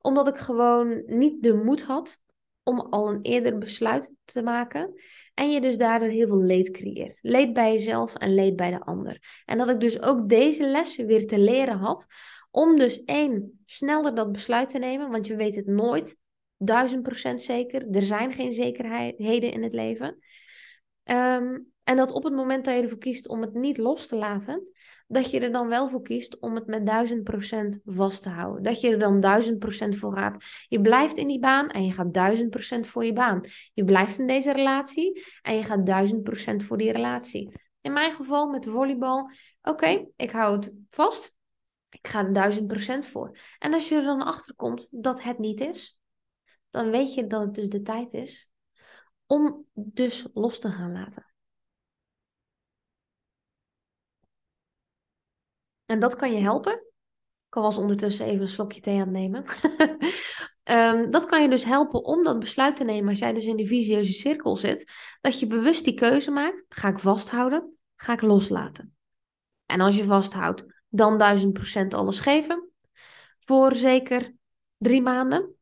[0.00, 2.18] Omdat ik gewoon niet de moed had
[2.62, 4.94] om al een eerder besluit te maken.
[5.34, 7.18] En je dus daardoor heel veel leed creëert.
[7.22, 9.42] Leed bij jezelf en leed bij de ander.
[9.44, 12.06] En dat ik dus ook deze lessen weer te leren had.
[12.50, 15.10] Om dus één, sneller dat besluit te nemen.
[15.10, 16.16] Want je weet het nooit
[16.56, 17.88] duizend procent zeker.
[17.90, 20.18] Er zijn geen zekerheden in het leven.
[21.02, 24.16] Ehm, en dat op het moment dat je ervoor kiest om het niet los te
[24.16, 24.68] laten,
[25.06, 28.62] dat je er dan wel voor kiest om het met duizend procent vast te houden.
[28.62, 30.44] Dat je er dan duizend procent voor gaat.
[30.68, 33.40] Je blijft in die baan en je gaat duizend procent voor je baan.
[33.74, 37.52] Je blijft in deze relatie en je gaat duizend procent voor die relatie.
[37.80, 39.30] In mijn geval met volleybal,
[39.62, 41.36] oké, ik hou het vast.
[41.90, 43.36] Ik ga er duizend procent voor.
[43.58, 45.98] En als je er dan achter komt dat het niet is,
[46.74, 48.50] dan weet je dat het dus de tijd is
[49.26, 51.34] om dus los te gaan laten.
[55.84, 56.72] En dat kan je helpen.
[57.46, 59.44] Ik was ondertussen even een slokje thee aan nemen.
[60.62, 63.56] Ehm, dat kan je dus helpen om dat besluit te nemen als jij dus in
[63.56, 64.92] die visieuze cirkel zit.
[65.20, 66.64] Dat je bewust die keuze maakt.
[66.68, 67.76] Ga ik vasthouden?
[67.96, 68.96] Ga ik loslaten?
[69.66, 72.70] En als je vasthoudt, dan duizend procent alles geven.
[73.38, 74.34] Voor zeker
[74.76, 75.54] drie maanden.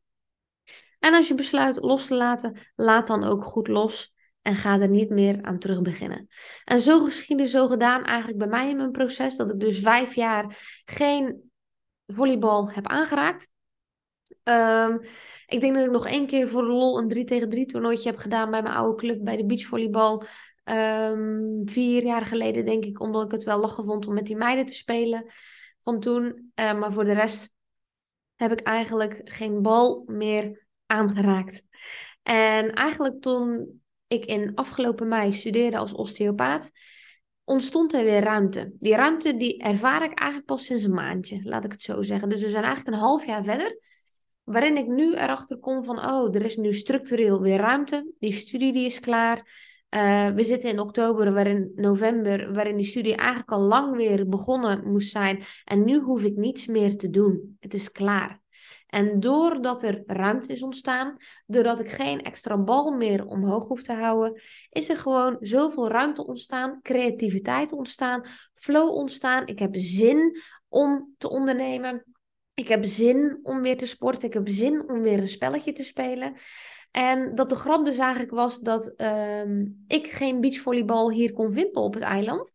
[1.03, 4.89] En als je besluit los te laten, laat dan ook goed los en ga er
[4.89, 6.27] niet meer aan terug beginnen.
[6.63, 10.15] En zo geschiedde, zo gedaan eigenlijk bij mij in mijn proces, dat ik dus vijf
[10.15, 11.51] jaar geen
[12.07, 13.49] volleybal heb aangeraakt.
[14.43, 15.01] Um,
[15.47, 18.09] ik denk dat ik nog één keer voor de lol een 3 tegen 3 toernooitje
[18.09, 20.23] heb gedaan bij mijn oude club bij de beachvolleybal.
[20.63, 24.37] Um, vier jaar geleden denk ik, omdat ik het wel lachen vond om met die
[24.37, 25.25] meiden te spelen
[25.81, 26.51] van toen.
[26.55, 27.51] Uh, maar voor de rest
[28.35, 30.62] heb ik eigenlijk geen bal meer
[30.93, 31.63] aangeraakt.
[32.23, 36.71] En eigenlijk toen ik in afgelopen mei studeerde als osteopaat,
[37.43, 38.71] ontstond er weer ruimte.
[38.79, 42.29] Die ruimte die ervaar ik eigenlijk pas sinds een maandje, laat ik het zo zeggen.
[42.29, 43.77] Dus we zijn eigenlijk een half jaar verder,
[44.43, 48.13] waarin ik nu erachter kom van, oh, er is nu structureel weer ruimte.
[48.19, 49.71] Die studie die is klaar.
[49.89, 54.91] Uh, we zitten in oktober, waarin november, waarin die studie eigenlijk al lang weer begonnen
[54.91, 55.43] moest zijn.
[55.65, 57.57] En nu hoef ik niets meer te doen.
[57.59, 58.42] Het is klaar.
[58.93, 63.93] En doordat er ruimte is ontstaan, doordat ik geen extra bal meer omhoog hoef te
[63.93, 69.47] houden, is er gewoon zoveel ruimte ontstaan, creativiteit ontstaan, flow ontstaan.
[69.47, 72.03] Ik heb zin om te ondernemen.
[72.53, 74.27] Ik heb zin om weer te sporten.
[74.27, 76.33] Ik heb zin om weer een spelletje te spelen.
[76.91, 81.81] En dat de grap dus eigenlijk was dat um, ik geen beachvolleybal hier kon vinden
[81.81, 82.51] op het eiland.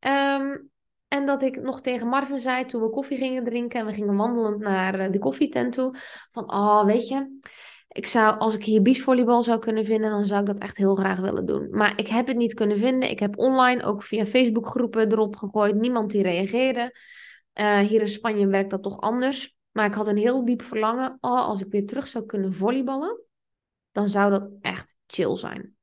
[0.00, 0.72] Um,
[1.14, 4.16] en dat ik nog tegen Marvin zei toen we koffie gingen drinken en we gingen
[4.16, 5.94] wandelend naar eh, de koffietent toe.
[6.30, 7.38] Van, oh, weet je,
[7.88, 10.94] ik zou, als ik hier beachvolleybal zou kunnen vinden, dan zou ik dat echt heel
[10.94, 11.68] graag willen doen.
[11.70, 13.10] Maar ik heb het niet kunnen vinden.
[13.10, 15.74] Ik heb online ook via Facebook groepen erop gegooid.
[15.74, 16.98] Niemand die reageerde.
[17.54, 19.56] Uh, hier in Spanje werkt dat toch anders.
[19.70, 21.18] Maar ik had een heel diep verlangen.
[21.20, 23.20] Oh, als ik weer terug zou kunnen volleyballen,
[23.92, 25.76] dan zou dat echt chill zijn.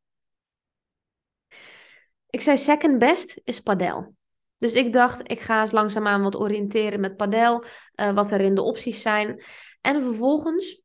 [2.30, 4.20] Ik zei second best is padel.
[4.62, 7.64] Dus ik dacht, ik ga eens langzaamaan wat oriënteren met padel,
[7.96, 9.44] uh, wat er in de opties zijn.
[9.82, 10.82] En vervolgens,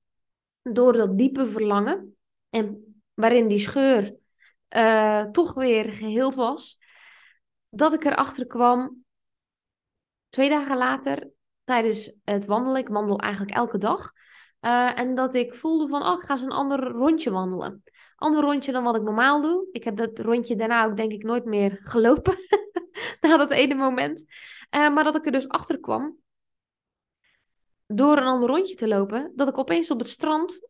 [0.63, 2.17] door dat diepe verlangen,
[2.51, 4.15] en waarin die scheur
[4.77, 6.79] uh, toch weer geheeld was,
[7.69, 9.05] dat ik erachter kwam,
[10.29, 11.31] twee dagen later,
[11.65, 14.13] tijdens het wandelen, ik wandel eigenlijk elke dag,
[14.61, 17.83] uh, en dat ik voelde van, oh, ik ga eens een ander rondje wandelen.
[18.17, 19.69] Ander rondje dan wat ik normaal doe.
[19.73, 22.35] Ik heb dat rondje daarna ook denk ik nooit meer gelopen.
[23.21, 24.25] na dat ene moment.
[24.75, 26.17] Uh, maar dat ik er dus achter kwam.
[27.87, 29.33] Door een ander rondje te lopen.
[29.35, 30.69] Dat ik opeens op het strand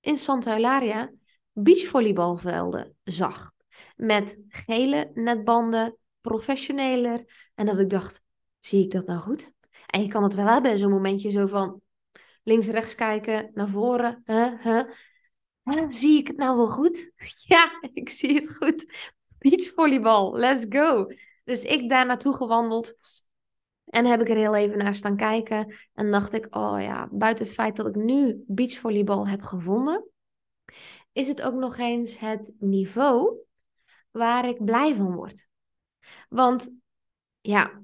[0.00, 1.12] in Santa Eularia
[1.52, 3.52] beachvolleybalvelden zag.
[3.96, 7.50] Met gele netbanden, professioneler.
[7.54, 8.22] En dat ik dacht,
[8.58, 9.52] zie ik dat nou goed?
[9.86, 11.82] En je kan het wel hebben, zo'n momentje zo van
[12.42, 14.22] links, rechts kijken, naar voren.
[14.24, 14.84] Huh, huh.
[15.62, 17.12] Huh, zie ik het nou wel goed?
[17.48, 19.12] ja, ik zie het goed.
[19.44, 21.06] Beachvolleybal, let's go.
[21.44, 22.94] Dus ik daar naartoe gewandeld.
[23.84, 25.74] En heb ik er heel even naar staan kijken.
[25.94, 30.08] En dacht ik, oh ja, buiten het feit dat ik nu beachvolleybal heb gevonden,
[31.12, 33.36] is het ook nog eens het niveau
[34.10, 35.48] waar ik blij van word.
[36.28, 36.70] Want
[37.40, 37.82] ja,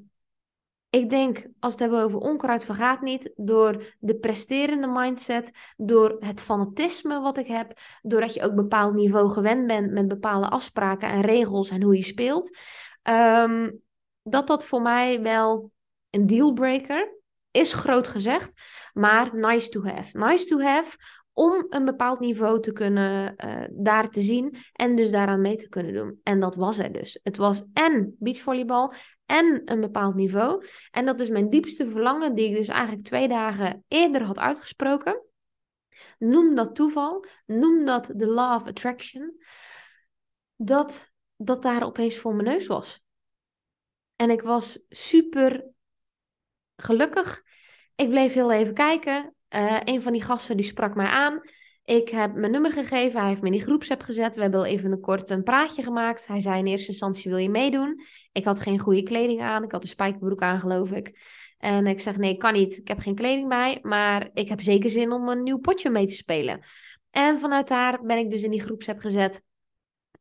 [0.91, 6.17] ik denk, als we het hebben over onkruid vergaat niet, door de presterende mindset, door
[6.19, 7.73] het fanatisme wat ik heb,
[8.03, 12.03] doordat je ook bepaald niveau gewend bent met bepaalde afspraken en regels en hoe je
[12.03, 12.57] speelt,
[13.03, 13.81] um,
[14.23, 15.71] dat dat voor mij wel
[16.11, 17.19] een dealbreaker
[17.51, 18.63] is groot gezegd,
[18.93, 20.19] maar nice to have.
[20.19, 20.97] Nice to have
[21.33, 25.69] om een bepaald niveau te kunnen uh, daar te zien en dus daaraan mee te
[25.69, 26.21] kunnen doen.
[26.23, 27.21] En dat was er dus.
[27.23, 28.93] Het was en beachvolleybal
[29.31, 30.67] en een bepaald niveau.
[30.91, 35.23] En dat is mijn diepste verlangen, die ik dus eigenlijk twee dagen eerder had uitgesproken.
[36.19, 39.43] Noem dat toeval, noem dat de law of attraction.
[40.57, 43.03] Dat dat daar opeens voor mijn neus was.
[44.17, 45.67] En ik was super
[46.77, 47.43] gelukkig.
[47.95, 49.35] Ik bleef heel even kijken.
[49.55, 51.41] Uh, een van die gasten die sprak mij aan.
[51.91, 54.35] Ik heb mijn nummer gegeven, hij heeft me in die groepsapp gezet.
[54.35, 56.27] We hebben al even een kort een praatje gemaakt.
[56.27, 58.01] Hij zei in eerste instantie, wil je meedoen?
[58.33, 61.21] Ik had geen goede kleding aan, ik had een spijkerbroek aan geloof ik.
[61.59, 64.91] En ik zeg, nee, kan niet, ik heb geen kleding bij, maar ik heb zeker
[64.91, 66.61] zin om een nieuw potje mee te spelen.
[67.11, 69.43] En vanuit daar ben ik dus in die groepsapp gezet.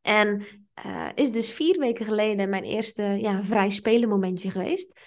[0.02, 0.46] En
[0.86, 5.00] uh, is dus vier weken geleden mijn eerste ja, vrij spelen momentje geweest.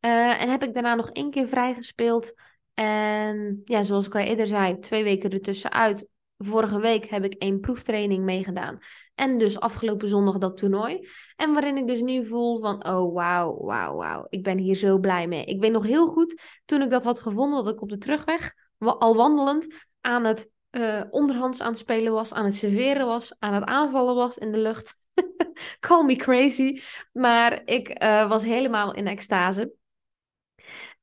[0.00, 2.34] Uh, en heb ik daarna nog één keer vrij gespeeld.
[2.74, 6.08] En ja, zoals ik al eerder zei, twee weken ertussenuit.
[6.38, 8.78] Vorige week heb ik één proeftraining meegedaan.
[9.14, 11.08] En dus afgelopen zondag dat toernooi.
[11.36, 14.26] En waarin ik dus nu voel van, oh wauw, wauw, wauw.
[14.28, 15.44] Ik ben hier zo blij mee.
[15.44, 18.54] Ik weet nog heel goed, toen ik dat had gevonden, dat ik op de terugweg,
[18.78, 19.66] al wandelend,
[20.00, 24.14] aan het uh, onderhands aan het spelen was, aan het serveren was, aan het aanvallen
[24.14, 25.02] was in de lucht.
[25.80, 26.80] Call me crazy.
[27.12, 29.72] Maar ik uh, was helemaal in extase.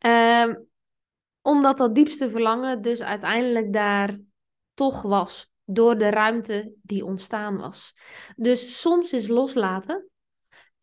[0.05, 0.69] Um,
[1.41, 4.19] omdat dat diepste verlangen dus uiteindelijk daar
[4.73, 5.49] toch was.
[5.63, 7.95] Door de ruimte die ontstaan was.
[8.35, 10.09] Dus soms is loslaten,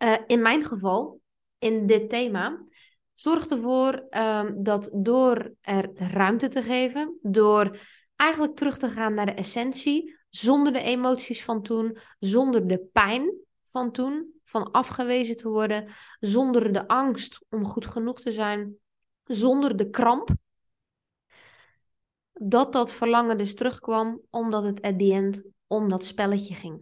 [0.03, 1.21] uh, in mijn geval,
[1.59, 2.65] in dit thema,
[3.15, 7.79] zorgt ervoor um, dat door er ruimte te geven, door
[8.17, 13.35] eigenlijk terug te gaan naar de essentie, zonder de emoties van toen, zonder de pijn
[13.65, 15.89] van toen, van afgewezen te worden,
[16.21, 18.77] zonder de angst om goed genoeg te zijn,
[19.25, 20.31] zonder de kramp
[22.39, 26.81] dat dat verlangen dus terugkwam omdat het at the end om dat spelletje ging.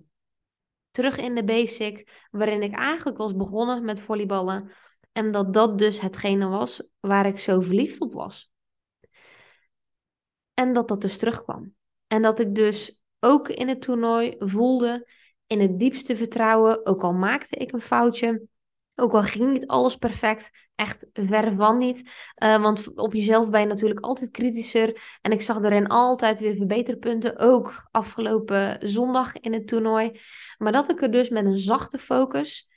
[0.90, 4.72] Terug in de basic, waarin ik eigenlijk was begonnen met volleyballen.
[5.12, 8.50] En dat dat dus hetgene was waar ik zo verliefd op was.
[10.54, 11.74] En dat dat dus terugkwam.
[12.06, 15.08] En dat ik dus ook in het toernooi voelde,
[15.46, 18.46] in het diepste vertrouwen, ook al maakte ik een foutje,
[18.96, 22.10] ook al ging niet alles perfect, echt ver van niet.
[22.42, 25.18] Uh, want op jezelf ben je natuurlijk altijd kritischer.
[25.20, 30.20] En ik zag erin altijd weer verbeterpunten, ook afgelopen zondag in het toernooi.
[30.58, 32.68] Maar dat ik er dus met een zachte focus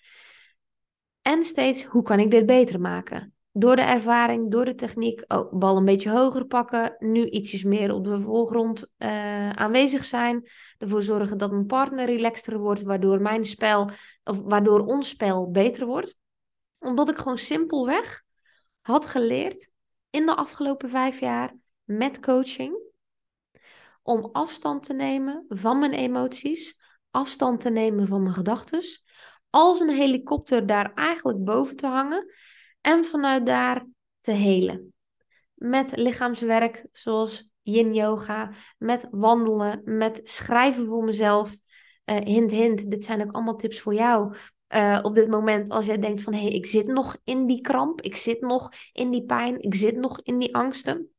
[1.22, 3.34] en steeds, hoe kan ik dit beter maken?
[3.60, 6.96] Door de ervaring, door de techniek, oh, bal een beetje hoger pakken.
[7.00, 10.50] Nu ietsjes meer op de voorgrond uh, aanwezig zijn.
[10.78, 13.90] Ervoor zorgen dat mijn partner relaxter wordt, waardoor mijn spel,
[14.24, 16.16] of waardoor ons spel beter wordt.
[16.78, 18.24] Omdat ik gewoon simpelweg
[18.82, 19.70] had geleerd
[20.10, 22.78] in de afgelopen vijf jaar met coaching.
[24.04, 26.80] Om afstand te nemen van mijn emoties,
[27.12, 28.82] afstand te nemen van mijn gedachten.
[29.50, 32.34] Als een helikopter daar eigenlijk boven te hangen
[32.82, 33.86] en vanuit daar
[34.22, 34.94] te helen.
[35.54, 41.52] Met lichaamswerk zoals yin yoga, met wandelen, met schrijven voor mezelf,
[42.06, 44.36] uh, hint, hint, dit zijn ook allemaal tips voor jou.
[44.76, 47.62] Uh, op dit moment, als jij denkt van hé, hey, ik zit nog in die
[47.62, 51.10] kramp, ik zit nog in die pijn, ik zit nog in die angsten.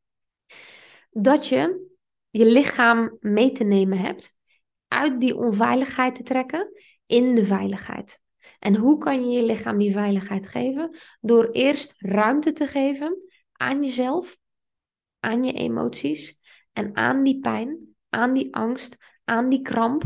[1.10, 1.88] Dat je
[2.30, 4.36] je lichaam mee te nemen hebt,
[4.88, 6.72] uit die onveiligheid te trekken
[7.06, 8.20] in de veiligheid.
[8.60, 10.96] En hoe kan je je lichaam die veiligheid geven?
[11.20, 13.18] Door eerst ruimte te geven
[13.52, 14.38] aan jezelf,
[15.20, 16.40] aan je emoties
[16.72, 20.02] en aan die pijn, aan die angst, aan die kramp.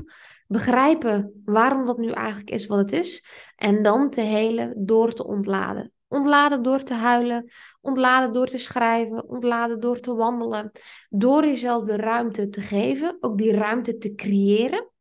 [0.47, 3.27] Begrijpen waarom dat nu eigenlijk is wat het is.
[3.57, 5.93] En dan te helen door te ontladen.
[6.09, 7.51] Ontladen door te huilen,
[7.81, 10.73] ontladen door te schrijven, ontladen door te wandelen.
[11.09, 14.93] Door jezelf de ruimte te geven, ook die ruimte te creëren.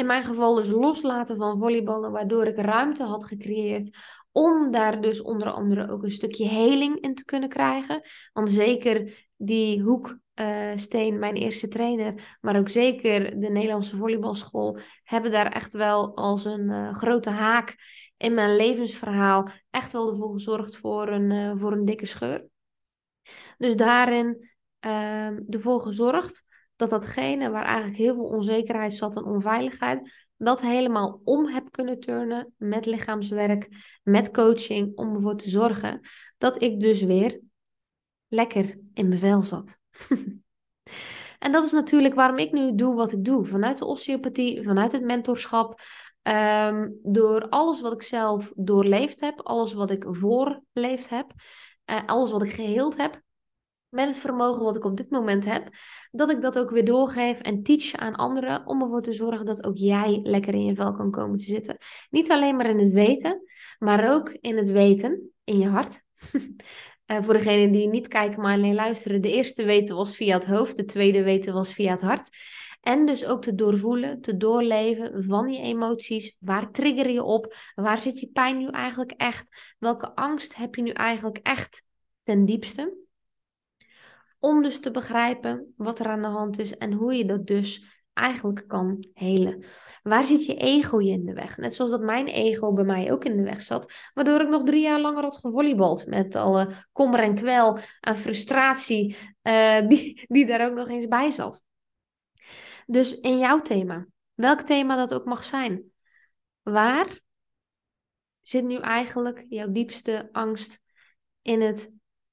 [0.00, 3.96] In mijn geval dus loslaten van volleyballen, waardoor ik ruimte had gecreëerd
[4.32, 8.00] om daar dus onder andere ook een stukje heling in te kunnen krijgen.
[8.32, 15.52] Want zeker die hoeksteen, mijn eerste trainer, maar ook zeker de Nederlandse volleybalschool, hebben daar
[15.52, 17.76] echt wel als een uh, grote haak
[18.16, 22.46] in mijn levensverhaal echt wel ervoor gezorgd voor een, uh, voor een dikke scheur.
[23.58, 24.50] Dus daarin
[25.48, 26.48] ervoor gezorgd
[26.80, 32.00] dat datgene waar eigenlijk heel veel onzekerheid zat en onveiligheid, dat helemaal om heb kunnen
[32.00, 33.68] turnen met lichaamswerk,
[34.02, 36.00] met coaching, om ervoor te zorgen
[36.38, 37.40] dat ik dus weer
[38.28, 39.78] lekker in mijn vel zat.
[41.38, 43.44] en dat is natuurlijk waarom ik nu doe wat ik doe.
[43.44, 45.80] Vanuit de osteopathie, vanuit het mentorschap,
[46.22, 51.32] um, door alles wat ik zelf doorleefd heb, alles wat ik voorleefd heb,
[51.90, 53.22] uh, alles wat ik geheeld heb,
[53.90, 55.68] met het vermogen wat ik op dit moment heb,
[56.10, 59.64] dat ik dat ook weer doorgeef en teach aan anderen om ervoor te zorgen dat
[59.64, 61.76] ook jij lekker in je vel kan komen te zitten.
[62.10, 63.42] Niet alleen maar in het weten,
[63.78, 66.02] maar ook in het weten, in je hart.
[67.06, 70.46] uh, voor degenen die niet kijken, maar alleen luisteren, de eerste weten was via het
[70.46, 72.28] hoofd, de tweede weten was via het hart.
[72.80, 76.36] En dus ook te doorvoelen, te doorleven van je emoties.
[76.38, 77.54] Waar trigger je op?
[77.74, 79.74] Waar zit je pijn nu eigenlijk echt?
[79.78, 81.84] Welke angst heb je nu eigenlijk echt
[82.22, 83.08] ten diepste?
[84.40, 87.98] Om dus te begrijpen wat er aan de hand is en hoe je dat dus
[88.12, 89.64] eigenlijk kan helen.
[90.02, 91.56] Waar zit je ego je in de weg?
[91.56, 93.92] Net zoals dat mijn ego bij mij ook in de weg zat.
[94.14, 96.06] Waardoor ik nog drie jaar langer had gevolleybald.
[96.06, 101.30] Met alle kommer en kwel en frustratie uh, die, die daar ook nog eens bij
[101.30, 101.62] zat.
[102.86, 105.82] Dus in jouw thema, welk thema dat ook mag zijn.
[106.62, 107.20] Waar
[108.40, 110.80] zit nu eigenlijk jouw diepste angst
[111.42, 111.90] in het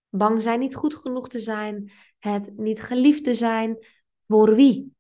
[0.10, 3.86] Bang zijn niet goed genoeg te zijn, het niet geliefd te zijn.
[4.22, 4.96] Voor wie?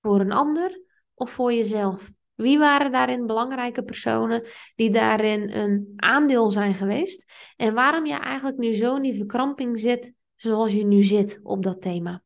[0.00, 0.82] Voor een ander
[1.14, 2.10] of voor jezelf?
[2.34, 7.32] Wie waren daarin belangrijke personen die daarin een aandeel zijn geweest?
[7.56, 11.62] En waarom je eigenlijk nu zo in die verkramping zit zoals je nu zit op
[11.62, 12.22] dat thema?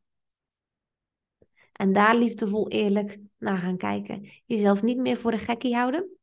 [1.71, 4.29] En daar liefdevol eerlijk naar gaan kijken.
[4.45, 6.17] Jezelf niet meer voor een gekkie houden.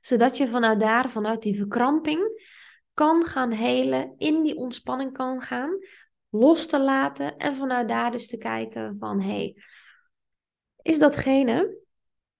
[0.00, 2.50] Zodat je vanuit daar, vanuit die verkramping,
[2.94, 5.78] kan gaan helen, in die ontspanning kan gaan,
[6.28, 9.56] los te laten en vanuit daar dus te kijken van hé, hey,
[10.82, 11.78] is datgene,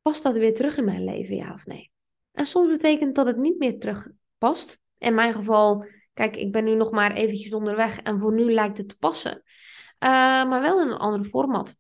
[0.02, 1.90] past dat weer terug in mijn leven, ja of nee?
[2.32, 4.80] En soms betekent dat het niet meer terug past.
[4.98, 8.78] In mijn geval, kijk, ik ben nu nog maar eventjes onderweg en voor nu lijkt
[8.78, 9.32] het te passen.
[9.34, 11.76] Uh, maar wel in een andere format.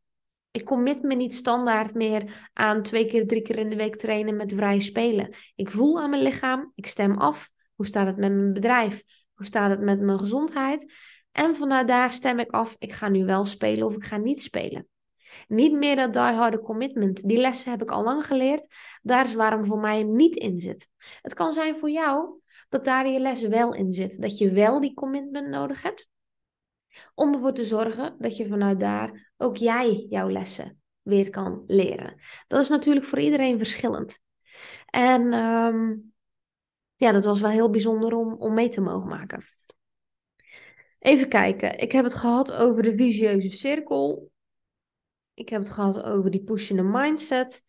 [0.50, 4.36] Ik commit me niet standaard meer aan twee keer, drie keer in de week trainen
[4.36, 5.34] met vrije spelen.
[5.54, 7.50] Ik voel aan mijn lichaam, ik stem af
[7.80, 9.02] hoe staat het met mijn bedrijf?
[9.34, 10.92] Hoe staat het met mijn gezondheid?
[11.32, 14.40] En vanuit daar stem ik af, ik ga nu wel spelen of ik ga niet
[14.40, 14.88] spelen.
[15.48, 17.28] Niet meer dat die-harde commitment.
[17.28, 18.66] Die lessen heb ik al lang geleerd.
[19.02, 20.88] Daar is waarom voor mij niet in zit.
[21.22, 24.22] Het kan zijn voor jou dat daar je les wel in zit.
[24.22, 26.08] Dat je wel die commitment nodig hebt.
[27.14, 32.20] Om ervoor te zorgen dat je vanuit daar ook jij jouw lessen weer kan leren.
[32.46, 34.20] Dat is natuurlijk voor iedereen verschillend.
[34.86, 36.12] En um,
[37.00, 39.42] ja, dat was wel heel bijzonder om, om mee te mogen maken.
[40.98, 41.78] Even kijken.
[41.78, 44.30] Ik heb het gehad over de visieuze cirkel.
[45.34, 47.62] Ik heb het gehad over die pushende mindset.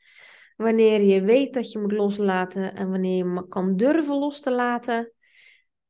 [0.55, 5.13] Wanneer je weet dat je moet loslaten en wanneer je kan durven los te laten.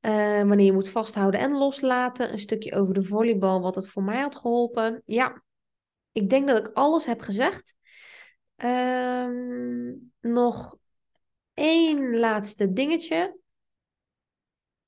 [0.01, 2.31] Uh, wanneer je moet vasthouden en loslaten.
[2.31, 5.01] Een stukje over de volleybal, wat het voor mij had geholpen.
[5.05, 5.43] Ja,
[6.11, 7.75] ik denk dat ik alles heb gezegd.
[8.57, 9.27] Uh,
[10.19, 10.79] nog
[11.61, 13.37] één laatste dingetje.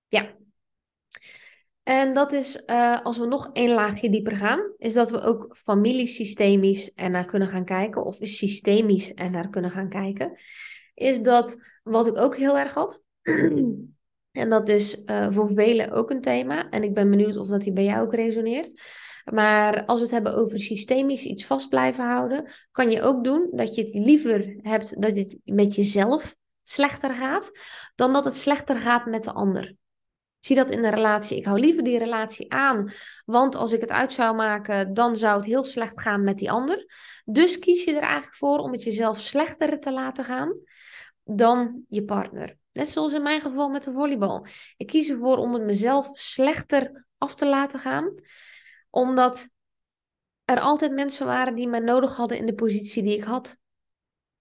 [0.08, 0.36] Ja.
[1.84, 5.58] En dat is, uh, als we nog één laagje dieper gaan, is dat we ook
[5.58, 10.38] familiesystemisch naar kunnen gaan kijken, of systemisch naar kunnen gaan kijken.
[10.94, 13.04] Is dat wat ik ook heel erg had.
[14.42, 16.70] en dat is uh, voor velen ook een thema.
[16.70, 18.82] En ik ben benieuwd of dat die bij jou ook resoneert.
[19.32, 23.50] Maar als we het hebben over systemisch iets vast blijven houden, kan je ook doen
[23.52, 27.52] dat je het liever hebt dat het met jezelf slechter gaat,
[27.96, 29.76] dan dat het slechter gaat met de ander.
[30.40, 31.38] Zie dat in de relatie.
[31.38, 32.92] Ik hou liever die relatie aan,
[33.26, 36.52] want als ik het uit zou maken, dan zou het heel slecht gaan met die
[36.52, 36.86] ander.
[37.26, 40.60] Dus kies je er eigenlijk voor om het jezelf slechter te laten gaan
[41.24, 42.58] dan je partner.
[42.72, 44.46] Net zoals in mijn geval met de volleybal.
[44.78, 48.16] Ik kies ervoor om het mezelf slechter af te laten gaan,
[48.90, 49.48] omdat
[50.46, 53.58] er altijd mensen waren die mij nodig hadden in de positie die ik had.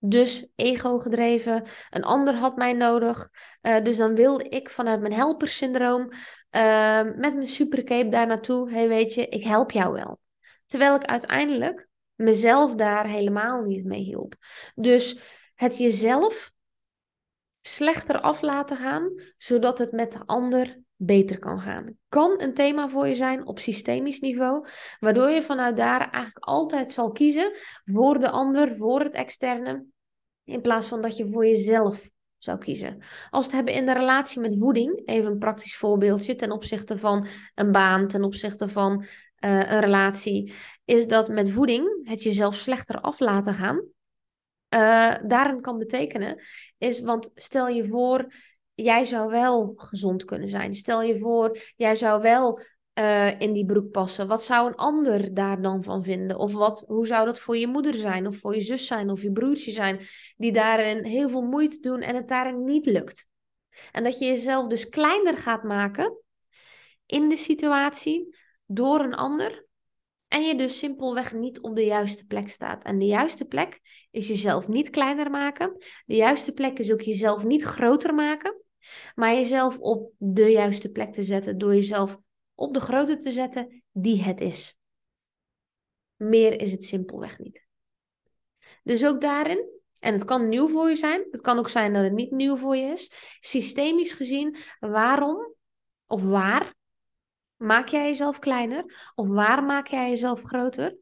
[0.05, 3.29] Dus ego gedreven, een ander had mij nodig.
[3.63, 8.71] Uh, dus dan wilde ik vanuit mijn helpersyndroom uh, met mijn supercape daar naartoe.
[8.71, 10.21] Hey, weet je, ik help jou wel.
[10.67, 14.35] Terwijl ik uiteindelijk mezelf daar helemaal niet mee hielp.
[14.75, 15.19] Dus
[15.55, 16.53] het jezelf
[17.61, 21.97] slechter af laten gaan, zodat het met de ander beter kan gaan.
[22.09, 24.67] Kan een thema voor je zijn op systemisch niveau,
[25.01, 27.53] waardoor je vanuit daar eigenlijk altijd zal kiezen
[27.85, 29.85] voor de ander, voor het externe,
[30.45, 33.03] in plaats van dat je voor jezelf zou kiezen.
[33.31, 37.27] Als het hebben in de relatie met voeding, even een praktisch voorbeeldje ten opzichte van
[37.55, 39.07] een baan, ten opzichte van uh,
[39.71, 40.53] een relatie,
[40.85, 43.77] is dat met voeding het jezelf slechter af laten gaan.
[44.75, 46.43] Uh, daarin kan betekenen,
[46.79, 48.27] is, want stel je voor,
[48.75, 50.75] jij zou wel gezond kunnen zijn.
[50.75, 52.61] Stel je voor, jij zou wel
[52.99, 54.29] uh, in die broek passen.
[54.29, 56.39] Wat zou een ander daar dan van vinden?
[56.39, 59.23] Of wat, hoe zou dat voor je moeder zijn, of voor je zus zijn, of
[59.23, 60.01] je broertje zijn,
[60.37, 63.31] die daarin heel veel moeite doen en het daarin niet lukt?
[63.93, 66.19] En dat je jezelf dus kleiner gaat maken
[67.07, 69.67] in de situatie door een ander.
[70.33, 72.83] En je dus simpelweg niet op de juiste plek staat.
[72.83, 73.81] En de juiste plek
[74.11, 75.77] is jezelf niet kleiner maken.
[76.07, 78.63] De juiste plek is ook jezelf niet groter maken.
[79.15, 82.19] Maar jezelf op de juiste plek te zetten door jezelf
[82.55, 84.77] op de grootte te zetten die het is.
[86.17, 87.67] Meer is het simpelweg niet.
[88.83, 89.69] Dus ook daarin,
[89.99, 92.57] en het kan nieuw voor je zijn, het kan ook zijn dat het niet nieuw
[92.57, 95.55] voor je is, systemisch gezien, waarom
[96.07, 96.75] of waar
[97.63, 100.97] maak jij jezelf kleiner of waar maak jij jezelf groter?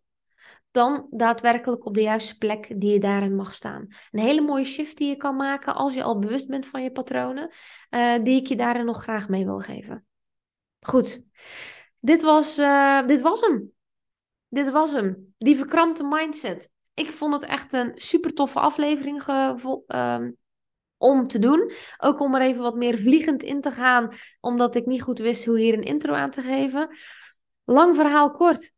[0.71, 3.87] Dan daadwerkelijk op de juiste plek die je daarin mag staan.
[4.11, 6.93] Een hele mooie shift die je kan maken als je al bewust bent van je
[6.93, 7.51] patronen,
[7.91, 10.07] uh, die ik je daarin nog graag mee wil geven.
[10.81, 11.23] Goed,
[11.99, 13.73] dit was, uh, dit was hem.
[14.49, 15.35] Dit was hem.
[15.39, 16.71] Die verkrampte mindset.
[16.95, 20.27] Ik vond het echt een super toffe aflevering uh,
[21.01, 21.71] om te doen.
[21.99, 25.45] Ook om er even wat meer vliegend in te gaan, omdat ik niet goed wist
[25.45, 26.97] hoe hier een intro aan te geven.
[27.65, 28.73] Lang verhaal kort.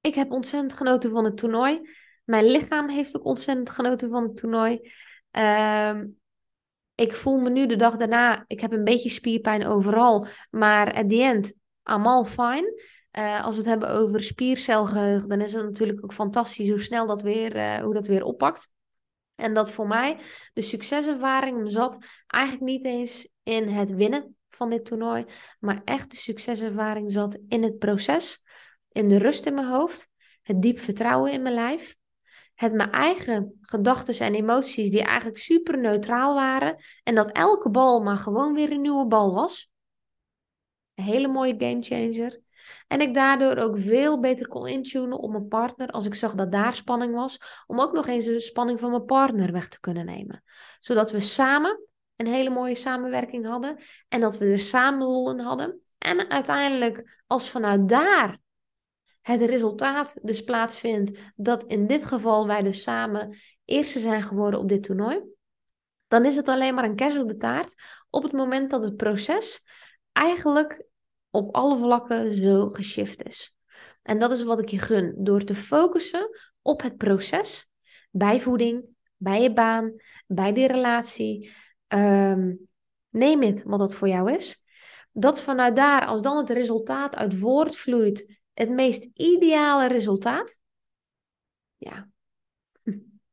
[0.00, 1.80] Ik heb ontzettend genoten van het toernooi.
[2.24, 4.90] Mijn lichaam heeft ook ontzettend genoten van het toernooi.
[5.32, 6.00] Uh,
[6.94, 11.10] ik voel me nu de dag daarna, ik heb een beetje spierpijn overal, maar at
[11.10, 11.52] the end,
[11.84, 12.82] I'm all fine.
[13.18, 17.06] Uh, als we het hebben over spiercelgeheugen, dan is het natuurlijk ook fantastisch hoe snel
[17.06, 18.68] dat weer, uh, hoe dat weer oppakt.
[19.38, 20.18] En dat voor mij
[20.52, 25.24] de succeservaring zat eigenlijk niet eens in het winnen van dit toernooi,
[25.58, 28.42] maar echt de succeservaring zat in het proces,
[28.92, 30.08] in de rust in mijn hoofd,
[30.42, 31.96] het diep vertrouwen in mijn lijf
[32.58, 38.02] het mijn eigen gedachten en emoties, die eigenlijk super neutraal waren, en dat elke bal
[38.02, 39.70] maar gewoon weer een nieuwe bal was.
[40.94, 42.40] Een hele mooie gamechanger.
[42.86, 46.52] En ik daardoor ook veel beter kon intunen op mijn partner als ik zag dat
[46.52, 50.04] daar spanning was, om ook nog eens de spanning van mijn partner weg te kunnen
[50.04, 50.42] nemen.
[50.80, 55.80] Zodat we samen een hele mooie samenwerking hadden en dat we er samen lol hadden.
[55.98, 58.38] En uiteindelijk, als vanuit daar
[59.20, 64.68] het resultaat dus plaatsvindt dat in dit geval wij dus samen eerste zijn geworden op
[64.68, 65.20] dit toernooi,
[66.08, 67.74] dan is het alleen maar een kerst op de taart
[68.10, 69.64] op het moment dat het proces
[70.12, 70.87] eigenlijk
[71.30, 73.56] op alle vlakken zo geshift is.
[74.02, 76.30] En dat is wat ik je gun, door te focussen
[76.62, 77.70] op het proces
[78.10, 78.84] bij voeding,
[79.16, 79.94] bij je baan,
[80.26, 81.54] bij die relatie.
[81.88, 82.68] Um,
[83.08, 84.64] neem het wat dat voor jou is.
[85.12, 90.58] Dat vanuit daar, als dan het resultaat uit voortvloeit het meest ideale resultaat,
[91.76, 92.08] ja,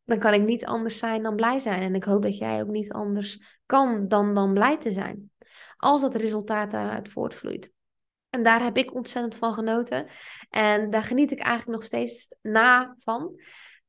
[0.10, 1.82] dan kan ik niet anders zijn dan blij zijn.
[1.82, 5.32] En ik hoop dat jij ook niet anders kan dan dan blij te zijn.
[5.78, 7.74] Als dat resultaat daaruit voortvloeit.
[8.36, 10.08] En daar heb ik ontzettend van genoten.
[10.50, 13.40] En daar geniet ik eigenlijk nog steeds na van.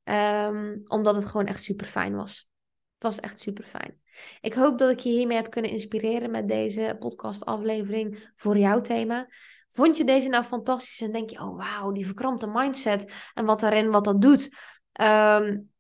[0.05, 2.49] Um, omdat het gewoon echt super fijn was.
[2.95, 4.01] Het was echt super fijn.
[4.41, 9.29] Ik hoop dat ik je hiermee heb kunnen inspireren met deze podcastaflevering voor jouw thema.
[9.71, 13.61] Vond je deze nou fantastisch en denk je, oh wauw, die verkrampte mindset en wat
[13.61, 14.51] daarin, wat dat doet.
[15.01, 15.71] Um,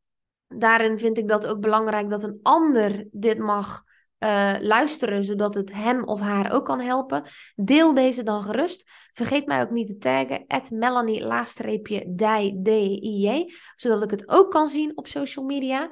[0.48, 3.84] daarin vind ik dat ook belangrijk dat een ander dit mag
[4.18, 7.22] uh, luisteren, zodat het hem of haar ook kan helpen.
[7.54, 8.90] Deel deze dan gerust.
[9.12, 14.96] Vergeet mij ook niet te taggen, Melanie laagstreepje D-I-J, zodat ik het ook kan zien
[14.96, 15.90] op social media.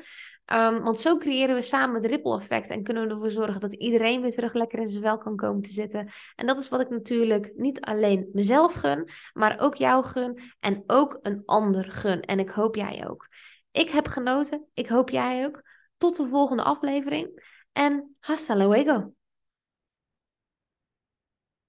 [0.52, 3.72] Um, want zo creëren we samen het ripple effect en kunnen we ervoor zorgen dat
[3.72, 6.08] iedereen weer terug lekker in zijn vel kan komen te zitten.
[6.36, 10.82] En dat is wat ik natuurlijk niet alleen mezelf gun, maar ook jou gun en
[10.86, 12.20] ook een ander gun.
[12.20, 13.28] En ik hoop jij ook.
[13.70, 15.62] Ik heb genoten, ik hoop jij ook.
[15.96, 17.42] Tot de volgende aflevering
[17.74, 19.14] en hasta luego.